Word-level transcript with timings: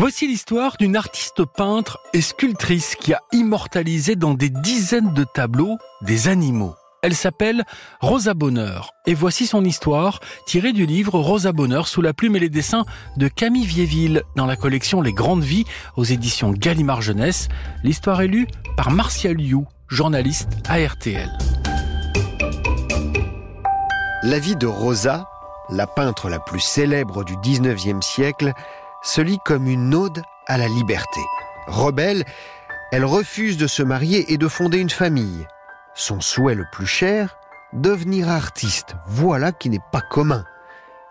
Voici 0.00 0.26
l'histoire 0.26 0.78
d'une 0.78 0.96
artiste 0.96 1.44
peintre 1.44 1.98
et 2.14 2.22
sculptrice 2.22 2.94
qui 2.94 3.12
a 3.12 3.20
immortalisé 3.32 4.16
dans 4.16 4.32
des 4.32 4.48
dizaines 4.48 5.12
de 5.12 5.24
tableaux 5.24 5.76
des 6.00 6.28
animaux. 6.28 6.74
Elle 7.02 7.14
s'appelle 7.14 7.66
Rosa 8.00 8.32
Bonheur 8.32 8.92
et 9.06 9.12
voici 9.12 9.46
son 9.46 9.62
histoire 9.62 10.20
tirée 10.46 10.72
du 10.72 10.86
livre 10.86 11.18
Rosa 11.18 11.52
Bonheur 11.52 11.86
sous 11.86 12.00
la 12.00 12.14
plume 12.14 12.34
et 12.36 12.38
les 12.38 12.48
dessins 12.48 12.86
de 13.18 13.28
Camille 13.28 13.66
Viéville 13.66 14.22
dans 14.36 14.46
la 14.46 14.56
collection 14.56 15.02
Les 15.02 15.12
Grandes 15.12 15.44
Vies 15.44 15.66
aux 15.98 16.04
éditions 16.04 16.52
Gallimard 16.52 17.02
Jeunesse. 17.02 17.48
L'histoire 17.84 18.22
est 18.22 18.26
lue 18.26 18.46
par 18.78 18.92
Martial 18.92 19.38
You, 19.38 19.66
journaliste 19.88 20.48
à 20.66 20.78
RTL. 20.78 21.30
La 24.22 24.38
vie 24.38 24.56
de 24.56 24.66
Rosa, 24.66 25.28
la 25.68 25.86
peintre 25.86 26.30
la 26.30 26.40
plus 26.40 26.60
célèbre 26.60 27.22
du 27.22 27.34
19e 27.36 28.00
siècle, 28.00 28.54
se 29.02 29.20
lit 29.20 29.38
comme 29.44 29.66
une 29.66 29.94
ode 29.94 30.22
à 30.46 30.58
la 30.58 30.68
liberté. 30.68 31.20
Rebelle, 31.66 32.24
elle 32.92 33.04
refuse 33.04 33.56
de 33.56 33.66
se 33.66 33.82
marier 33.82 34.32
et 34.32 34.38
de 34.38 34.48
fonder 34.48 34.78
une 34.78 34.90
famille. 34.90 35.46
Son 35.94 36.20
souhait 36.20 36.54
le 36.54 36.66
plus 36.72 36.86
cher, 36.86 37.38
devenir 37.72 38.28
artiste. 38.28 38.96
Voilà 39.06 39.52
qui 39.52 39.70
n'est 39.70 39.78
pas 39.92 40.00
commun. 40.00 40.44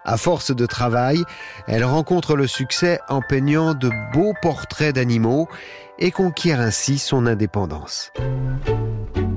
À 0.06 0.18
force 0.18 0.56
de 0.56 0.66
travail, 0.66 1.24
elle 1.68 1.84
rencontre 1.84 2.36
le 2.36 2.48
succès 2.48 3.00
en 3.10 3.22
peignant 3.22 3.74
de 3.74 3.90
beaux 4.14 4.34
portraits 4.42 4.96
d'animaux 4.96 5.48
et 6.00 6.12
conquiert 6.12 6.60
ainsi 6.60 6.98
son 6.98 7.26
indépendance. 7.26 8.12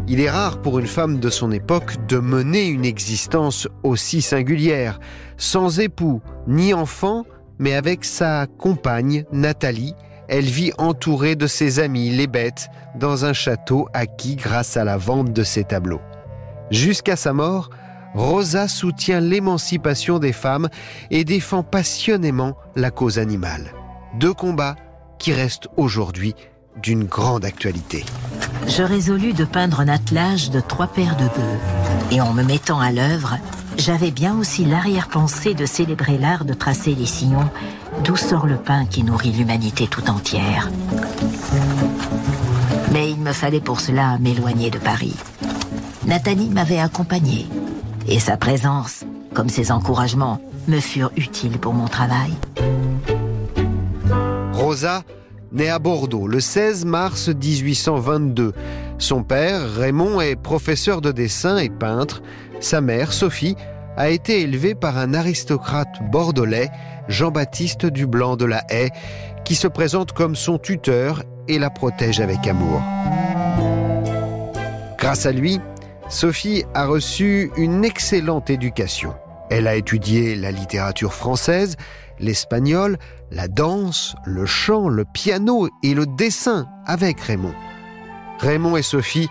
Il 0.08 0.20
est 0.20 0.30
rare 0.30 0.60
pour 0.60 0.78
une 0.78 0.86
femme 0.86 1.20
de 1.20 1.30
son 1.30 1.52
époque 1.52 2.06
de 2.06 2.18
mener 2.18 2.66
une 2.66 2.84
existence 2.84 3.68
aussi 3.82 4.20
singulière, 4.20 4.98
sans 5.36 5.80
époux 5.80 6.20
ni 6.46 6.74
enfant, 6.74 7.24
mais 7.62 7.74
avec 7.74 8.04
sa 8.04 8.48
compagne, 8.58 9.24
Nathalie, 9.30 9.94
elle 10.26 10.46
vit 10.46 10.72
entourée 10.78 11.36
de 11.36 11.46
ses 11.46 11.78
amis, 11.78 12.10
les 12.10 12.26
bêtes, 12.26 12.68
dans 12.98 13.24
un 13.24 13.32
château 13.32 13.88
acquis 13.94 14.34
grâce 14.34 14.76
à 14.76 14.82
la 14.82 14.96
vente 14.96 15.32
de 15.32 15.44
ses 15.44 15.62
tableaux. 15.62 16.00
Jusqu'à 16.72 17.14
sa 17.14 17.32
mort, 17.32 17.70
Rosa 18.14 18.66
soutient 18.66 19.20
l'émancipation 19.20 20.18
des 20.18 20.32
femmes 20.32 20.68
et 21.12 21.22
défend 21.22 21.62
passionnément 21.62 22.56
la 22.74 22.90
cause 22.90 23.20
animale. 23.20 23.72
Deux 24.18 24.34
combats 24.34 24.74
qui 25.20 25.32
restent 25.32 25.68
aujourd'hui 25.76 26.34
d'une 26.82 27.04
grande 27.04 27.44
actualité. 27.44 28.04
Je 28.66 28.82
résolus 28.82 29.34
de 29.34 29.44
peindre 29.44 29.78
un 29.78 29.88
attelage 29.88 30.50
de 30.50 30.58
trois 30.58 30.88
paires 30.88 31.16
de 31.16 31.26
bœufs. 31.26 32.10
Et 32.10 32.20
en 32.20 32.32
me 32.32 32.42
mettant 32.42 32.80
à 32.80 32.90
l'œuvre, 32.90 33.38
j'avais 33.78 34.10
bien 34.10 34.38
aussi 34.38 34.64
l'arrière-pensée 34.64 35.54
de 35.54 35.66
célébrer 35.66 36.18
l'art 36.18 36.44
de 36.44 36.54
tracer 36.54 36.94
les 36.94 37.06
sillons 37.06 37.50
d'où 38.04 38.16
sort 38.16 38.46
le 38.46 38.56
pain 38.56 38.86
qui 38.86 39.02
nourrit 39.02 39.32
l'humanité 39.32 39.86
tout 39.86 40.08
entière. 40.10 40.70
Mais 42.92 43.10
il 43.10 43.18
me 43.18 43.32
fallait 43.32 43.60
pour 43.60 43.80
cela 43.80 44.18
m'éloigner 44.18 44.70
de 44.70 44.78
Paris. 44.78 45.16
Nathalie 46.06 46.50
m'avait 46.50 46.80
accompagnée 46.80 47.46
et 48.08 48.18
sa 48.18 48.36
présence, 48.36 49.04
comme 49.34 49.48
ses 49.48 49.70
encouragements, 49.70 50.40
me 50.68 50.80
furent 50.80 51.12
utiles 51.16 51.58
pour 51.58 51.74
mon 51.74 51.88
travail. 51.88 52.32
Rosa 54.52 55.02
naît 55.52 55.68
à 55.68 55.78
Bordeaux 55.78 56.26
le 56.26 56.40
16 56.40 56.84
mars 56.84 57.28
1822. 57.28 58.52
Son 58.98 59.22
père, 59.22 59.60
Raymond, 59.74 60.20
est 60.20 60.36
professeur 60.36 61.00
de 61.00 61.12
dessin 61.12 61.58
et 61.58 61.68
peintre. 61.68 62.22
Sa 62.62 62.80
mère, 62.80 63.12
Sophie, 63.12 63.56
a 63.96 64.08
été 64.08 64.42
élevée 64.42 64.76
par 64.76 64.96
un 64.96 65.14
aristocrate 65.14 66.00
bordelais, 66.12 66.70
Jean-Baptiste 67.08 67.86
Dublanc 67.86 68.36
de 68.36 68.44
la 68.44 68.62
Haye, 68.70 68.90
qui 69.44 69.56
se 69.56 69.66
présente 69.66 70.12
comme 70.12 70.36
son 70.36 70.58
tuteur 70.58 71.24
et 71.48 71.58
la 71.58 71.70
protège 71.70 72.20
avec 72.20 72.46
amour. 72.46 72.80
Grâce 74.96 75.26
à 75.26 75.32
lui, 75.32 75.60
Sophie 76.08 76.64
a 76.72 76.86
reçu 76.86 77.50
une 77.56 77.84
excellente 77.84 78.48
éducation. 78.48 79.14
Elle 79.50 79.66
a 79.66 79.74
étudié 79.74 80.36
la 80.36 80.52
littérature 80.52 81.14
française, 81.14 81.76
l'espagnol, 82.20 82.96
la 83.32 83.48
danse, 83.48 84.14
le 84.24 84.46
chant, 84.46 84.88
le 84.88 85.04
piano 85.04 85.68
et 85.82 85.94
le 85.94 86.06
dessin 86.06 86.68
avec 86.86 87.20
Raymond. 87.20 87.54
Raymond 88.38 88.76
et 88.76 88.82
Sophie 88.82 89.28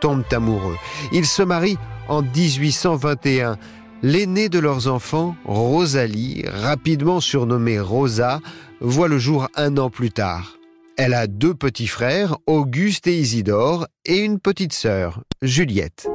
tombent 0.00 0.24
amoureux. 0.32 0.76
Ils 1.12 1.26
se 1.26 1.42
marient 1.42 1.78
en 2.10 2.22
1821. 2.22 3.56
L'aîné 4.02 4.48
de 4.48 4.58
leurs 4.58 4.88
enfants, 4.88 5.36
Rosalie, 5.44 6.44
rapidement 6.46 7.20
surnommée 7.20 7.80
Rosa, 7.80 8.40
voit 8.80 9.08
le 9.08 9.18
jour 9.18 9.48
un 9.56 9.78
an 9.78 9.88
plus 9.90 10.10
tard. 10.10 10.56
Elle 10.98 11.14
a 11.14 11.26
deux 11.26 11.54
petits 11.54 11.86
frères, 11.86 12.36
Auguste 12.46 13.06
et 13.06 13.18
Isidore, 13.18 13.86
et 14.04 14.18
une 14.18 14.38
petite 14.38 14.72
sœur, 14.72 15.22
Juliette. 15.40 16.08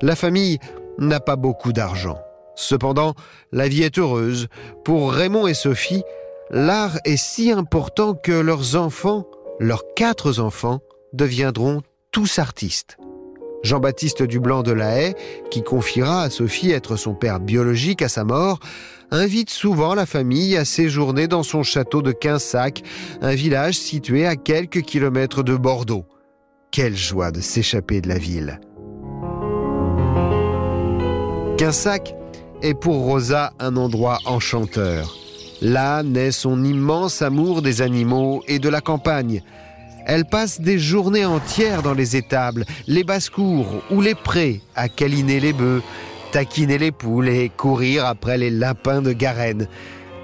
La 0.00 0.16
famille 0.16 0.58
n'a 0.98 1.20
pas 1.20 1.36
beaucoup 1.36 1.72
d'argent. 1.72 2.18
Cependant, 2.56 3.14
la 3.52 3.68
vie 3.68 3.82
est 3.82 3.98
heureuse. 3.98 4.48
Pour 4.84 5.12
Raymond 5.12 5.46
et 5.46 5.54
Sophie, 5.54 6.02
l'art 6.50 6.98
est 7.04 7.16
si 7.16 7.50
important 7.50 8.14
que 8.14 8.32
leurs 8.32 8.76
enfants, 8.76 9.26
leurs 9.58 9.82
quatre 9.94 10.40
enfants, 10.40 10.80
deviendront 11.12 11.82
tous 12.14 12.38
artistes. 12.38 12.96
Jean-Baptiste 13.64 14.22
Dublanc 14.22 14.62
de 14.62 14.70
la 14.70 15.00
Haye, 15.00 15.14
qui 15.50 15.64
confiera 15.64 16.22
à 16.22 16.30
Sophie 16.30 16.70
être 16.70 16.94
son 16.94 17.12
père 17.12 17.40
biologique 17.40 18.02
à 18.02 18.08
sa 18.08 18.22
mort, 18.22 18.60
invite 19.10 19.50
souvent 19.50 19.96
la 19.96 20.06
famille 20.06 20.56
à 20.56 20.64
séjourner 20.64 21.26
dans 21.26 21.42
son 21.42 21.64
château 21.64 22.02
de 22.02 22.12
Quinsac, 22.12 22.84
un 23.20 23.34
village 23.34 23.74
situé 23.74 24.26
à 24.26 24.36
quelques 24.36 24.82
kilomètres 24.82 25.42
de 25.42 25.56
Bordeaux. 25.56 26.04
Quelle 26.70 26.96
joie 26.96 27.32
de 27.32 27.40
s'échapper 27.40 28.00
de 28.00 28.08
la 28.08 28.18
ville. 28.18 28.60
Quinsac 31.58 32.14
est 32.62 32.74
pour 32.74 32.94
Rosa 32.98 33.52
un 33.58 33.76
endroit 33.76 34.20
enchanteur. 34.24 35.16
Là 35.60 36.04
naît 36.04 36.30
son 36.30 36.62
immense 36.62 37.22
amour 37.22 37.60
des 37.60 37.82
animaux 37.82 38.44
et 38.46 38.60
de 38.60 38.68
la 38.68 38.80
campagne. 38.80 39.42
Elle 40.06 40.26
passe 40.26 40.60
des 40.60 40.78
journées 40.78 41.24
entières 41.24 41.82
dans 41.82 41.94
les 41.94 42.16
étables, 42.16 42.66
les 42.86 43.04
basses-cours 43.04 43.82
ou 43.90 44.00
les 44.00 44.14
prés 44.14 44.60
à 44.76 44.88
câliner 44.88 45.40
les 45.40 45.52
bœufs, 45.52 45.82
taquiner 46.32 46.78
les 46.78 46.92
poules 46.92 47.28
et 47.28 47.48
courir 47.48 48.04
après 48.04 48.36
les 48.36 48.50
lapins 48.50 49.00
de 49.00 49.12
Garenne. 49.12 49.66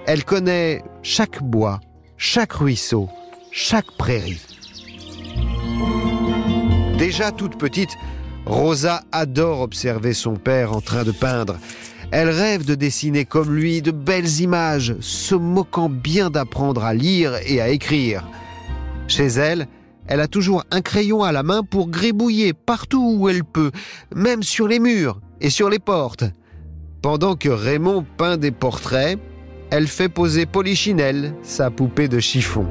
Elle 0.07 0.25
connaît 0.25 0.83
chaque 1.03 1.43
bois, 1.43 1.81
chaque 2.17 2.53
ruisseau, 2.53 3.09
chaque 3.53 3.91
prairie. 3.97 4.41
Déjà 6.99 7.33
toute 7.33 7.57
petite, 7.57 7.97
Rosa 8.45 9.03
adore 9.13 9.61
observer 9.61 10.13
son 10.13 10.35
père 10.35 10.75
en 10.75 10.81
train 10.81 11.05
de 11.05 11.13
peindre. 11.13 11.57
Elle 12.11 12.29
rêve 12.29 12.67
de 12.67 12.75
dessiner 12.75 13.25
comme 13.25 13.55
lui 13.55 13.81
de 13.81 13.93
belles 13.93 14.41
images, 14.41 14.97
se 15.01 15.35
moquant 15.35 15.89
bien 15.89 16.29
d'apprendre 16.29 16.85
à 16.85 16.93
lire 16.93 17.35
et 17.47 17.61
à 17.61 17.69
écrire. 17.69 18.25
Chez 19.11 19.27
elle, 19.27 19.67
elle 20.07 20.21
a 20.21 20.29
toujours 20.29 20.63
un 20.71 20.83
crayon 20.83 21.25
à 21.25 21.33
la 21.33 21.43
main 21.43 21.65
pour 21.65 21.89
gribouiller 21.89 22.53
partout 22.53 23.17
où 23.19 23.29
elle 23.29 23.43
peut, 23.43 23.73
même 24.15 24.45
sur 24.45 24.69
les 24.69 24.79
murs 24.79 25.21
et 25.41 25.51
sur 25.51 25.69
les 25.69 25.81
portes. 25.81 26.23
Pendant 27.03 27.35
que 27.35 27.49
Raymond 27.49 28.07
peint 28.17 28.37
des 28.37 28.53
portraits, 28.53 29.19
elle 29.71 29.89
fait 29.89 30.09
poser 30.09 30.47
Polichinelle, 30.47 31.35
sa 31.43 31.73
poupée 31.73 32.07
de 32.07 32.21
chiffon. 32.21 32.69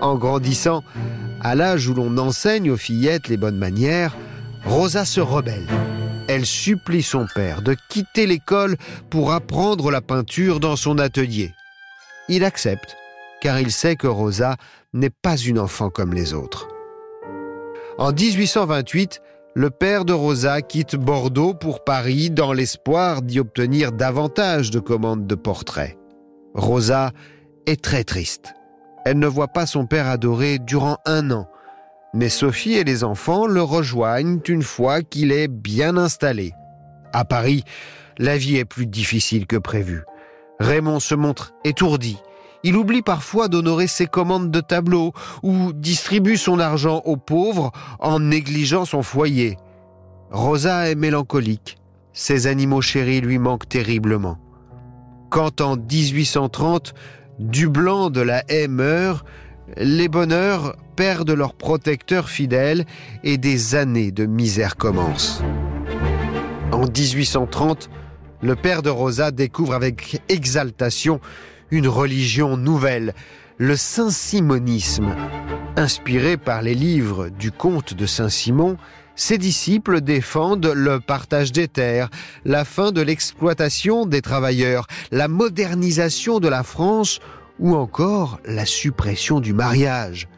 En 0.00 0.16
grandissant, 0.16 0.82
à 1.42 1.54
l'âge 1.54 1.86
où 1.86 1.94
l'on 1.94 2.18
enseigne 2.18 2.72
aux 2.72 2.76
fillettes 2.76 3.28
les 3.28 3.36
bonnes 3.36 3.58
manières, 3.58 4.16
Rosa 4.64 5.04
se 5.04 5.20
rebelle. 5.20 5.68
Elle 6.26 6.44
supplie 6.44 7.04
son 7.04 7.26
père 7.32 7.62
de 7.62 7.76
quitter 7.88 8.26
l'école 8.26 8.78
pour 9.10 9.32
apprendre 9.32 9.92
la 9.92 10.00
peinture 10.00 10.58
dans 10.58 10.74
son 10.74 10.98
atelier. 10.98 11.52
Il 12.28 12.44
accepte, 12.44 12.96
car 13.40 13.60
il 13.60 13.70
sait 13.70 13.96
que 13.96 14.06
Rosa 14.06 14.56
n'est 14.92 15.10
pas 15.10 15.36
une 15.36 15.58
enfant 15.58 15.90
comme 15.90 16.14
les 16.14 16.34
autres. 16.34 16.68
En 17.98 18.12
1828, 18.12 19.20
le 19.54 19.70
père 19.70 20.04
de 20.04 20.12
Rosa 20.12 20.62
quitte 20.62 20.96
Bordeaux 20.96 21.54
pour 21.54 21.84
Paris 21.84 22.30
dans 22.30 22.52
l'espoir 22.52 23.22
d'y 23.22 23.38
obtenir 23.38 23.92
davantage 23.92 24.70
de 24.70 24.80
commandes 24.80 25.26
de 25.26 25.34
portraits. 25.34 25.96
Rosa 26.54 27.12
est 27.66 27.82
très 27.82 28.04
triste. 28.04 28.54
Elle 29.04 29.18
ne 29.18 29.26
voit 29.26 29.48
pas 29.48 29.66
son 29.66 29.86
père 29.86 30.08
adoré 30.08 30.58
durant 30.58 30.98
un 31.06 31.30
an 31.30 31.48
mais 32.14 32.28
Sophie 32.28 32.74
et 32.74 32.84
les 32.84 33.02
enfants 33.02 33.46
le 33.46 33.60
rejoignent 33.60 34.40
une 34.48 34.62
fois 34.62 35.02
qu'il 35.02 35.32
est 35.32 35.48
bien 35.48 35.96
installé. 35.96 36.52
À 37.12 37.24
Paris, 37.24 37.64
la 38.18 38.38
vie 38.38 38.56
est 38.56 38.64
plus 38.64 38.86
difficile 38.86 39.46
que 39.46 39.56
prévu. 39.56 40.04
Raymond 40.64 40.98
se 40.98 41.14
montre 41.14 41.52
étourdi. 41.64 42.16
Il 42.62 42.76
oublie 42.76 43.02
parfois 43.02 43.48
d'honorer 43.48 43.86
ses 43.86 44.06
commandes 44.06 44.50
de 44.50 44.60
tableaux 44.60 45.12
ou 45.42 45.74
distribue 45.74 46.38
son 46.38 46.58
argent 46.58 47.02
aux 47.04 47.18
pauvres 47.18 47.70
en 47.98 48.18
négligeant 48.18 48.86
son 48.86 49.02
foyer. 49.02 49.58
Rosa 50.30 50.88
est 50.88 50.94
mélancolique. 50.94 51.76
Ses 52.14 52.46
animaux 52.46 52.80
chéris 52.80 53.20
lui 53.20 53.38
manquent 53.38 53.68
terriblement. 53.68 54.38
Quand 55.28 55.60
en 55.60 55.76
1830, 55.76 56.94
du 57.38 57.68
blanc 57.68 58.08
de 58.08 58.22
la 58.22 58.42
haie 58.48 58.68
meurt, 58.68 59.26
les 59.76 60.08
bonheurs 60.08 60.76
perdent 60.96 61.32
leurs 61.32 61.54
protecteurs 61.54 62.30
fidèles 62.30 62.86
et 63.22 63.36
des 63.36 63.74
années 63.74 64.12
de 64.12 64.24
misère 64.24 64.76
commencent. 64.76 65.42
En 66.72 66.86
1830, 66.86 67.90
le 68.44 68.56
père 68.56 68.82
de 68.82 68.90
Rosa 68.90 69.30
découvre 69.30 69.72
avec 69.72 70.20
exaltation 70.28 71.18
une 71.70 71.88
religion 71.88 72.58
nouvelle, 72.58 73.14
le 73.56 73.74
saint-simonisme. 73.74 75.16
Inspiré 75.76 76.36
par 76.36 76.60
les 76.60 76.74
livres 76.74 77.30
du 77.30 77.50
comte 77.50 77.94
de 77.94 78.04
Saint-Simon, 78.04 78.76
ses 79.16 79.38
disciples 79.38 80.02
défendent 80.02 80.70
le 80.74 81.00
partage 81.00 81.52
des 81.52 81.68
terres, 81.68 82.10
la 82.44 82.66
fin 82.66 82.92
de 82.92 83.00
l'exploitation 83.00 84.04
des 84.04 84.20
travailleurs, 84.20 84.88
la 85.10 85.26
modernisation 85.26 86.38
de 86.38 86.48
la 86.48 86.64
France 86.64 87.20
ou 87.58 87.74
encore 87.74 88.40
la 88.44 88.66
suppression 88.66 89.40
du 89.40 89.54
mariage. 89.54 90.28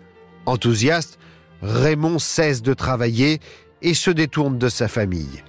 Enthousiaste, 0.46 1.18
Raymond 1.60 2.20
cesse 2.20 2.62
de 2.62 2.72
travailler 2.72 3.40
et 3.82 3.94
se 3.94 4.12
détourne 4.12 4.58
de 4.58 4.68
sa 4.68 4.86
famille. 4.86 5.42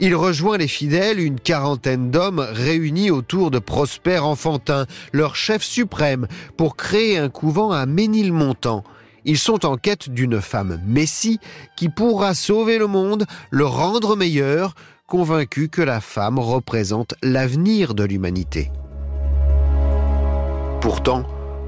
Il 0.00 0.16
rejoint 0.16 0.58
les 0.58 0.68
fidèles, 0.68 1.20
une 1.20 1.38
quarantaine 1.38 2.10
d'hommes 2.10 2.44
réunis 2.50 3.10
autour 3.10 3.50
de 3.50 3.60
Prosper 3.60 4.18
Enfantin, 4.18 4.86
leur 5.12 5.36
chef 5.36 5.62
suprême, 5.62 6.26
pour 6.56 6.76
créer 6.76 7.16
un 7.18 7.28
couvent 7.28 7.70
à 7.70 7.86
Ménilmontant. 7.86 8.82
Ils 9.24 9.38
sont 9.38 9.64
en 9.64 9.76
quête 9.76 10.10
d'une 10.10 10.40
femme 10.40 10.80
messie 10.84 11.38
qui 11.76 11.88
pourra 11.88 12.34
sauver 12.34 12.76
le 12.78 12.88
monde, 12.88 13.24
le 13.50 13.64
rendre 13.64 14.16
meilleur, 14.16 14.74
convaincus 15.06 15.68
que 15.70 15.82
la 15.82 16.00
femme 16.00 16.38
représente 16.38 17.14
l'avenir 17.22 17.94
de 17.94 18.04
l'humanité. 18.04 18.72
Pourtant, 20.80 21.24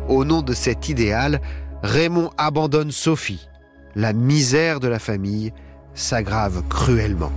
au 0.08 0.24
nom 0.24 0.42
de 0.42 0.52
cet 0.52 0.88
idéal, 0.88 1.40
Raymond 1.82 2.30
abandonne 2.36 2.90
Sophie. 2.90 3.48
La 3.94 4.12
misère 4.12 4.80
de 4.80 4.88
la 4.88 4.98
famille 4.98 5.52
s'aggrave 5.94 6.62
cruellement. 6.68 7.32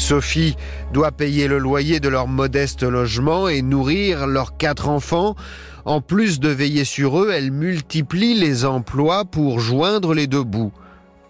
Sophie 0.00 0.56
doit 0.92 1.12
payer 1.12 1.46
le 1.46 1.58
loyer 1.58 2.00
de 2.00 2.08
leur 2.08 2.26
modeste 2.26 2.82
logement 2.82 3.48
et 3.48 3.62
nourrir 3.62 4.26
leurs 4.26 4.56
quatre 4.56 4.88
enfants. 4.88 5.36
En 5.84 6.00
plus 6.00 6.40
de 6.40 6.48
veiller 6.48 6.84
sur 6.84 7.20
eux, 7.20 7.30
elle 7.32 7.52
multiplie 7.52 8.34
les 8.34 8.64
emplois 8.64 9.24
pour 9.24 9.60
joindre 9.60 10.14
les 10.14 10.26
deux 10.26 10.42
bouts. 10.42 10.72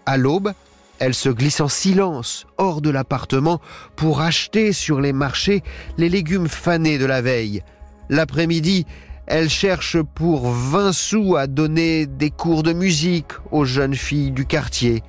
À 0.05 0.17
l'aube, 0.17 0.53
elle 0.99 1.13
se 1.13 1.29
glisse 1.29 1.59
en 1.59 1.67
silence 1.67 2.47
hors 2.57 2.81
de 2.81 2.89
l'appartement 2.89 3.59
pour 3.95 4.21
acheter 4.21 4.71
sur 4.71 5.01
les 5.01 5.13
marchés 5.13 5.63
les 5.97 6.09
légumes 6.09 6.47
fanés 6.47 6.97
de 6.97 7.05
la 7.05 7.21
veille. 7.21 7.63
L'après-midi, 8.09 8.85
elle 9.27 9.49
cherche 9.49 10.01
pour 10.01 10.49
20 10.49 10.93
sous 10.93 11.35
à 11.35 11.45
donner 11.45 12.07
des 12.07 12.31
cours 12.31 12.63
de 12.63 12.73
musique 12.73 13.33
aux 13.51 13.65
jeunes 13.65 13.95
filles 13.95 14.31
du 14.31 14.45
quartier. 14.45 15.03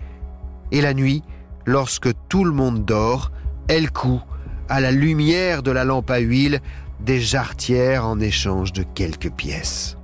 Et 0.73 0.81
la 0.81 0.94
nuit, 0.94 1.23
lorsque 1.65 2.11
tout 2.29 2.44
le 2.44 2.53
monde 2.53 2.85
dort, 2.85 3.31
elle 3.72 3.90
coud, 3.90 4.20
à 4.69 4.80
la 4.80 4.90
lumière 4.90 5.62
de 5.62 5.70
la 5.70 5.84
lampe 5.84 6.10
à 6.10 6.19
huile, 6.19 6.60
des 7.00 7.20
jarretières 7.20 8.06
en 8.06 8.20
échange 8.20 8.74
de 8.74 8.82
quelques 8.82 9.32
pièces. 9.32 9.96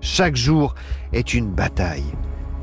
Chaque 0.00 0.36
jour 0.36 0.74
est 1.12 1.34
une 1.34 1.50
bataille. 1.50 2.14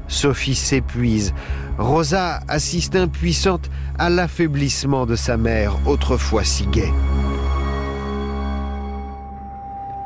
Sophie 0.07 0.55
s'épuise. 0.55 1.35
Rosa 1.77 2.39
assiste 2.47 2.95
impuissante 2.95 3.69
à 3.99 4.09
l'affaiblissement 4.09 5.05
de 5.05 5.15
sa 5.15 5.37
mère, 5.37 5.75
autrefois 5.85 6.43
si 6.43 6.65
gaie. 6.65 6.91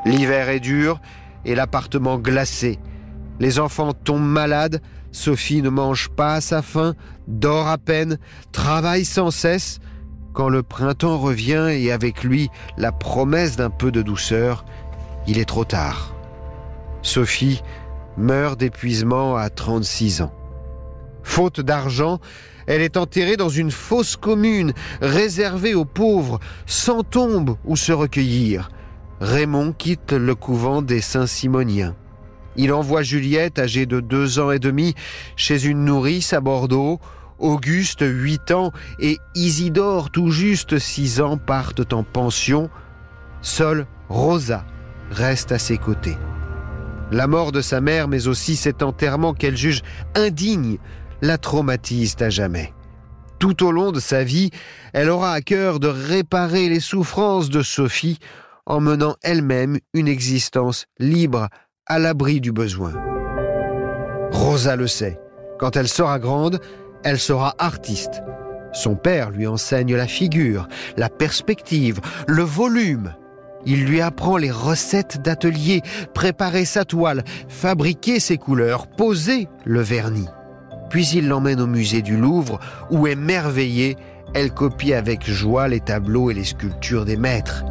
L'hiver 0.06 0.50
est 0.50 0.60
dur 0.60 1.00
et 1.46 1.56
l'appartement 1.56 2.20
glacé. 2.20 2.78
Les 3.40 3.58
enfants 3.58 3.94
tombent 3.94 4.22
malades, 4.22 4.82
Sophie 5.14 5.62
ne 5.62 5.70
mange 5.70 6.10
pas 6.10 6.36
à 6.36 6.42
sa 6.42 6.62
faim, 6.62 6.94
dort 7.26 7.70
à 7.70 7.78
peine, 7.78 8.18
travaille 8.52 9.06
sans 9.06 9.32
cesse, 9.32 9.80
quand 10.36 10.50
le 10.50 10.62
printemps 10.62 11.18
revient 11.18 11.70
et 11.72 11.92
avec 11.92 12.24
lui 12.24 12.52
la 12.78 12.92
promesse 12.92 13.56
d'un 13.56 13.70
peu 13.70 13.92
de 13.92 14.02
douceur, 14.02 14.66
il 15.28 15.40
est 15.40 15.46
trop 15.46 15.64
tard. 15.64 16.14
Sophie 17.02 17.64
meurt 18.18 18.60
d'épuisement 18.60 19.38
à 19.38 19.50
36 19.50 20.22
ans. 20.22 20.34
Faute 21.24 21.62
d'argent, 21.62 22.20
elle 22.68 22.82
est 22.82 22.98
enterrée 22.98 23.38
dans 23.38 23.50
une 23.50 23.72
fosse 23.72 24.16
commune, 24.16 24.74
réservée 25.02 25.74
aux 25.74 25.86
pauvres, 25.86 26.40
sans 26.66 27.04
tombe 27.04 27.58
où 27.64 27.76
se 27.76 27.92
recueillir. 27.92 28.70
Raymond 29.22 29.72
quitte 29.72 30.12
le 30.12 30.36
couvent 30.36 30.82
des 30.82 31.02
Saint-Simoniens. 31.02 31.96
Il 32.58 32.74
envoie 32.74 33.04
Juliette, 33.04 33.60
âgée 33.60 33.86
de 33.86 34.00
deux 34.00 34.40
ans 34.40 34.52
et 34.52 34.60
demi, 34.60 34.96
chez 35.36 35.66
une 35.66 35.86
nourrice 35.86 36.34
à 36.34 36.42
Bordeaux, 36.42 37.00
Auguste, 37.40 38.04
8 38.06 38.52
ans, 38.52 38.72
et 39.00 39.18
Isidore, 39.36 40.10
tout 40.10 40.32
juste 40.32 40.80
6 40.80 41.22
ans, 41.22 41.38
partent 41.38 41.94
en 41.94 42.04
pension. 42.04 42.70
Seule 43.42 43.86
Rosa 44.10 44.66
reste 45.12 45.52
à 45.52 45.60
ses 45.60 45.78
côtés. 45.78 46.18
La 47.12 47.28
mort 47.28 47.52
de 47.52 47.62
sa 47.62 47.82
mère, 47.82 48.08
mais 48.08 48.28
aussi 48.28 48.56
cet 48.56 48.82
enterrement 48.82 49.34
qu'elle 49.34 49.58
juge 49.58 49.82
indigne, 50.16 50.78
la 51.22 51.38
traumatise 51.38 52.16
à 52.20 52.30
jamais. 52.30 52.74
Tout 53.40 53.66
au 53.66 53.72
long 53.72 53.92
de 53.92 54.00
sa 54.00 54.24
vie, 54.24 54.50
elle 54.94 55.10
aura 55.10 55.34
à 55.34 55.42
cœur 55.42 55.80
de 55.80 55.88
réparer 55.88 56.70
les 56.70 56.80
souffrances 56.80 57.50
de 57.50 57.62
Sophie 57.62 58.20
en 58.66 58.80
menant 58.80 59.16
elle-même 59.22 59.78
une 59.94 60.08
existence 60.08 60.86
libre, 60.98 61.50
à 61.86 62.00
l'abri 62.00 62.42
du 62.42 62.52
besoin. 62.52 62.94
Rosa 64.32 64.76
le 64.76 64.88
sait. 64.88 65.20
Quand 65.60 65.76
elle 65.76 65.88
sera 65.88 66.18
grande, 66.18 66.60
elle 67.06 67.20
sera 67.20 67.56
artiste. 67.60 68.24
Son 68.74 68.96
père 68.96 69.30
lui 69.30 69.48
enseigne 69.48 69.96
la 69.96 70.08
figure, 70.08 70.68
la 70.98 71.08
perspective, 71.08 72.02
le 72.28 72.44
volume. 72.44 73.14
Il 73.66 73.86
lui 73.86 74.02
apprend 74.02 74.38
les 74.38 74.52
recettes 74.52 75.22
d'atelier, 75.22 75.82
préparer 76.14 76.66
sa 76.66 76.84
toile, 76.84 77.24
fabriquer 77.48 78.20
ses 78.20 78.38
couleurs, 78.38 78.88
poser 78.88 79.48
le 79.64 79.82
vernis. 79.82 80.28
Puis 80.90 81.08
il 81.08 81.28
l'emmène 81.28 81.62
au 81.62 81.68
musée 81.68 82.02
du 82.02 82.18
Louvre 82.18 82.60
où, 82.92 83.08
émerveillée, 83.08 83.96
elle 84.34 84.52
copie 84.52 84.94
avec 84.94 85.30
joie 85.30 85.68
les 85.68 85.80
tableaux 85.80 86.30
et 86.30 86.34
les 86.34 86.44
sculptures 86.44 87.06
des 87.06 87.18
maîtres. 87.18 87.64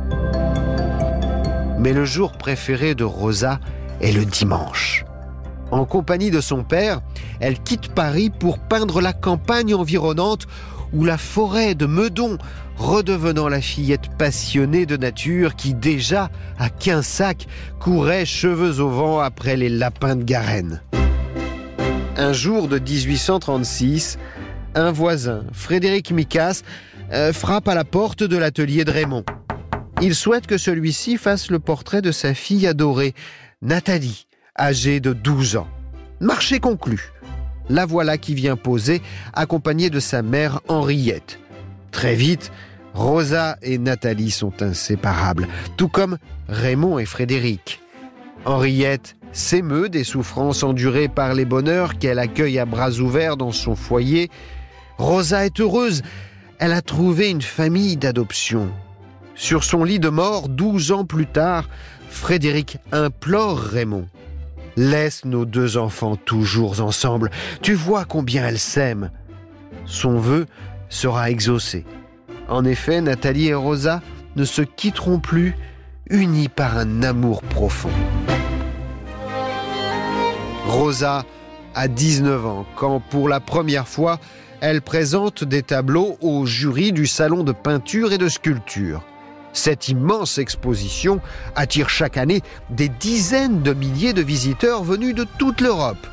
Mais 1.79 1.93
le 1.93 2.05
jour 2.05 2.33
préféré 2.33 2.95
de 2.95 3.05
Rosa 3.05 3.61
est 4.01 4.13
le 4.13 4.25
dimanche. 4.25 5.05
En 5.71 5.85
compagnie 5.85 6.31
de 6.31 6.41
son 6.41 6.63
père, 6.63 7.01
elle 7.41 7.59
quitte 7.59 7.89
Paris 7.89 8.31
pour 8.31 8.59
peindre 8.59 9.01
la 9.01 9.13
campagne 9.13 9.75
environnante 9.75 10.47
ou 10.93 11.05
la 11.05 11.19
forêt 11.19 11.75
de 11.75 11.87
Meudon, 11.87 12.39
redevenant 12.77 13.49
la 13.49 13.61
fillette 13.61 14.17
passionnée 14.17 14.87
de 14.87 14.97
nature 14.97 15.57
qui 15.57 15.75
déjà, 15.75 16.31
à 16.59 16.71
Quinsac, 16.71 17.47
courait 17.81 18.25
cheveux 18.25 18.81
au 18.81 18.89
vent 18.89 19.21
après 19.21 19.57
les 19.57 19.69
lapins 19.69 20.17
de 20.17 20.25
Garenne. 20.25 20.81
Un 22.17 22.33
jour 22.33 22.69
de 22.69 22.79
1836, 22.79 24.19
un 24.77 24.93
voisin, 24.93 25.45
Frédéric 25.53 26.13
Micas, 26.13 26.63
euh, 27.13 27.33
frappe 27.33 27.69
à 27.69 27.75
la 27.75 27.85
porte 27.85 28.23
de 28.23 28.37
l'atelier 28.37 28.85
de 28.85 28.93
Raymond. 28.93 29.25
Il 30.01 30.15
souhaite 30.15 30.47
que 30.47 30.59
celui-ci 30.59 31.17
fasse 31.17 31.51
le 31.51 31.59
portrait 31.59 32.03
de 32.03 32.13
sa 32.13 32.35
fille 32.35 32.67
adorée, 32.67 33.15
Nathalie, 33.63 34.27
âgée 34.57 35.01
de 35.01 35.13
12 35.13 35.57
ans. 35.57 35.69
Marché 36.21 36.61
conclu. 36.61 37.13
La 37.69 37.87
voilà 37.87 38.19
qui 38.19 38.35
vient 38.35 38.57
poser, 38.57 39.03
accompagnée 39.33 39.91
de 39.91 40.01
sa 40.01 40.23
mère 40.23 40.61
Henriette. 40.69 41.41
Très 41.91 42.15
vite, 42.15 42.53
Rosa 42.93 43.57
et 43.63 43.79
Nathalie 43.79 44.31
sont 44.31 44.63
inséparables, 44.63 45.49
tout 45.77 45.89
comme 45.89 46.19
Raymond 46.49 46.99
et 46.99 47.07
Frédéric. 47.07 47.81
Henriette 48.45 49.17
s'émeut 49.33 49.89
des 49.89 50.05
souffrances 50.05 50.63
endurées 50.63 51.09
par 51.09 51.35
les 51.35 51.45
bonheurs 51.45 51.99
qu'elle 51.99 52.19
accueille 52.19 52.59
à 52.59 52.67
bras 52.67 52.93
ouverts 52.93 53.37
dans 53.37 53.53
son 53.53 53.75
foyer. 53.75 54.31
Rosa 54.99 55.45
est 55.47 55.59
heureuse, 55.61 56.03
elle 56.59 56.73
a 56.73 56.83
trouvé 56.83 57.31
une 57.31 57.43
famille 57.43 57.97
d'adoption. 57.97 58.71
Sur 59.35 59.65
son 59.65 59.83
lit 59.83 59.99
de 59.99 60.11
mort, 60.11 60.49
douze 60.49 60.93
ans 60.93 61.05
plus 61.05 61.27
tard, 61.27 61.69
Frédéric 62.09 62.79
implore 62.93 63.59
Raymond. 63.59 64.07
Laisse 64.77 65.25
nos 65.25 65.45
deux 65.45 65.77
enfants 65.77 66.17
toujours 66.17 66.81
ensemble. 66.81 67.31
Tu 67.63 67.75
vois 67.75 68.05
combien 68.05 68.47
elles 68.47 68.59
s'aiment. 68.59 69.11
Son 69.87 70.19
vœu 70.19 70.47
sera 70.89 71.31
exaucé. 71.31 71.85
En 72.49 72.65
effet, 72.65 73.01
Nathalie 73.01 73.49
et 73.49 73.55
Rosa 73.55 74.03
ne 74.37 74.45
se 74.45 74.63
quitteront 74.63 75.19
plus, 75.21 75.55
unis 76.11 76.49
par 76.49 76.77
un 76.77 77.03
amour 77.03 77.43
profond. 77.43 77.91
Rosa 80.67 81.25
a 81.75 81.89
19 81.89 82.47
ans 82.47 82.67
quand, 82.77 83.01
pour 83.01 83.29
la 83.29 83.41
première 83.41 83.89
fois, 83.89 84.19
elle 84.61 84.83
présente 84.83 85.45
des 85.45 85.63
tableaux 85.63 86.17
au 86.21 86.47
jury 86.47 86.93
du 86.93 87.07
salon 87.07 87.45
de 87.45 87.53
peinture 87.53 88.13
et 88.13 88.19
de 88.19 88.29
sculpture. 88.29 89.05
Cette 89.55 89.89
immense 89.89 90.39
exposition 90.39 91.21
attire 91.55 91.89
chaque 91.89 92.17
année 92.17 92.43
des 92.71 92.89
dizaines 92.89 93.63
de 93.63 93.73
milliers 93.73 94.13
de 94.13 94.21
visiteurs 94.21 94.83
venus 94.83 95.15
de 95.15 95.25
toute 95.39 95.61
l'Europe. 95.61 96.07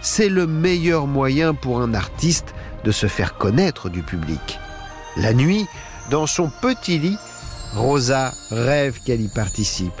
C'est 0.00 0.30
le 0.30 0.46
meilleur 0.46 1.06
moyen 1.06 1.52
pour 1.52 1.82
un 1.82 1.92
artiste 1.92 2.54
de 2.84 2.90
se 2.90 3.06
faire 3.06 3.36
connaître 3.36 3.90
du 3.90 4.02
public. 4.02 4.58
La 5.18 5.34
nuit, 5.34 5.66
dans 6.10 6.26
son 6.26 6.50
petit 6.62 6.98
lit, 6.98 7.18
Rosa 7.74 8.32
rêve 8.50 9.00
qu'elle 9.04 9.20
y 9.20 9.28
participe. 9.28 10.00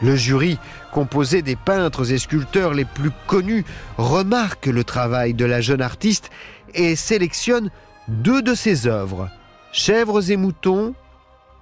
Le 0.00 0.14
jury, 0.14 0.58
composé 0.92 1.42
des 1.42 1.56
peintres 1.56 2.12
et 2.12 2.18
sculpteurs 2.18 2.72
les 2.72 2.84
plus 2.84 3.10
connus, 3.26 3.64
remarque 3.98 4.66
le 4.66 4.84
travail 4.84 5.34
de 5.34 5.44
la 5.44 5.60
jeune 5.60 5.82
artiste 5.82 6.30
et 6.74 6.94
sélectionne 6.94 7.70
deux 8.06 8.42
de 8.42 8.54
ses 8.54 8.86
œuvres, 8.86 9.28
Chèvres 9.72 10.30
et 10.30 10.36
moutons 10.36 10.94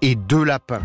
et 0.02 0.14
deux 0.14 0.45
lapins. 0.45 0.83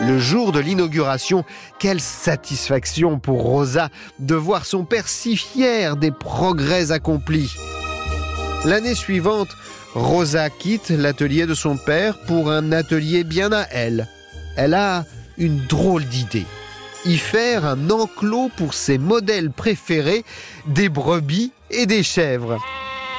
Le 0.00 0.18
jour 0.18 0.52
de 0.52 0.58
l'inauguration, 0.58 1.44
quelle 1.78 2.00
satisfaction 2.00 3.18
pour 3.18 3.42
Rosa 3.42 3.88
de 4.18 4.34
voir 4.34 4.66
son 4.66 4.84
père 4.84 5.06
si 5.06 5.36
fier 5.36 5.96
des 5.96 6.10
progrès 6.10 6.90
accomplis. 6.90 7.54
L'année 8.64 8.94
suivante, 8.94 9.50
Rosa 9.94 10.50
quitte 10.50 10.90
l'atelier 10.90 11.46
de 11.46 11.54
son 11.54 11.76
père 11.76 12.18
pour 12.26 12.50
un 12.50 12.72
atelier 12.72 13.22
bien 13.22 13.52
à 13.52 13.66
elle. 13.70 14.08
Elle 14.56 14.74
a 14.74 15.04
une 15.38 15.64
drôle 15.66 16.04
d'idée. 16.04 16.46
Y 17.04 17.16
faire 17.16 17.64
un 17.64 17.90
enclos 17.90 18.50
pour 18.56 18.74
ses 18.74 18.98
modèles 18.98 19.50
préférés, 19.50 20.24
des 20.66 20.88
brebis 20.88 21.52
et 21.70 21.86
des 21.86 22.02
chèvres. 22.02 22.58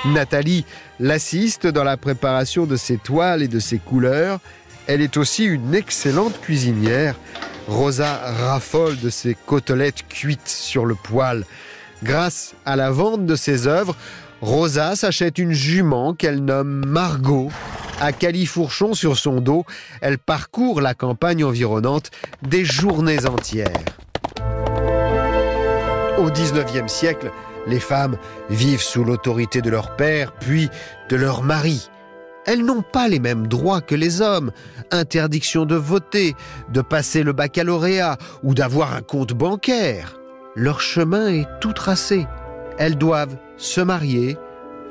Nathalie 0.06 0.66
l'assiste 1.00 1.68
dans 1.68 1.84
la 1.84 1.98
préparation 1.98 2.66
de 2.66 2.76
ses 2.76 2.98
toiles 2.98 3.42
et 3.42 3.48
de 3.48 3.60
ses 3.60 3.78
couleurs. 3.78 4.40
Elle 4.88 5.02
est 5.02 5.18
aussi 5.18 5.46
une 5.46 5.74
excellente 5.74 6.40
cuisinière. 6.42 7.16
Rosa 7.68 8.20
raffole 8.48 9.00
de 9.00 9.10
ses 9.10 9.36
côtelettes 9.46 10.08
cuites 10.08 10.48
sur 10.48 10.86
le 10.86 10.96
poêle. 10.96 11.46
Grâce 12.04 12.54
à 12.66 12.76
la 12.76 12.92
vente 12.92 13.26
de 13.26 13.36
ses 13.36 13.68
œuvres, 13.68 13.96
Rosa 14.42 14.98
s'achète 14.98 15.38
une 15.38 15.54
jument 15.54 16.14
qu'elle 16.14 16.44
nomme 16.44 16.86
Margot. 16.86 17.50
À 18.02 18.12
califourchon 18.12 18.94
sur 18.94 19.18
son 19.18 19.40
dos, 19.40 19.66
elle 20.02 20.18
parcourt 20.18 20.82
la 20.82 20.94
campagne 20.94 21.46
environnante 21.46 22.12
des 22.42 22.66
journées 22.66 23.26
entières. 23.26 23.72
Au 26.18 26.30
XIXe 26.30 26.92
siècle, 26.92 27.32
les 27.68 27.80
femmes 27.80 28.18
vivent 28.50 28.82
sous 28.82 29.04
l'autorité 29.04 29.62
de 29.62 29.70
leur 29.70 29.96
père, 29.96 30.34
puis 30.34 30.70
de 31.10 31.16
leur 31.16 31.44
mari. 31.44 31.90
Elles 32.46 32.66
n'ont 32.66 32.82
pas 32.82 33.08
les 33.08 33.20
mêmes 33.20 33.48
droits 33.48 33.82
que 33.82 33.96
les 33.96 34.22
hommes. 34.22 34.52
Interdiction 34.92 35.66
de 35.66 35.76
voter, 35.76 36.36
de 36.70 36.82
passer 36.82 37.24
le 37.24 37.32
baccalauréat 37.32 38.18
ou 38.44 38.54
d'avoir 38.54 38.94
un 38.94 39.02
compte 39.02 39.34
bancaire. 39.34 40.20
Leur 40.56 40.82
chemin 40.82 41.30
est 41.30 41.48
tout 41.62 41.74
tracé. 41.74 42.28
Elles 42.78 42.98
doivent 42.98 43.38
se 43.58 43.82
marier, 43.82 44.38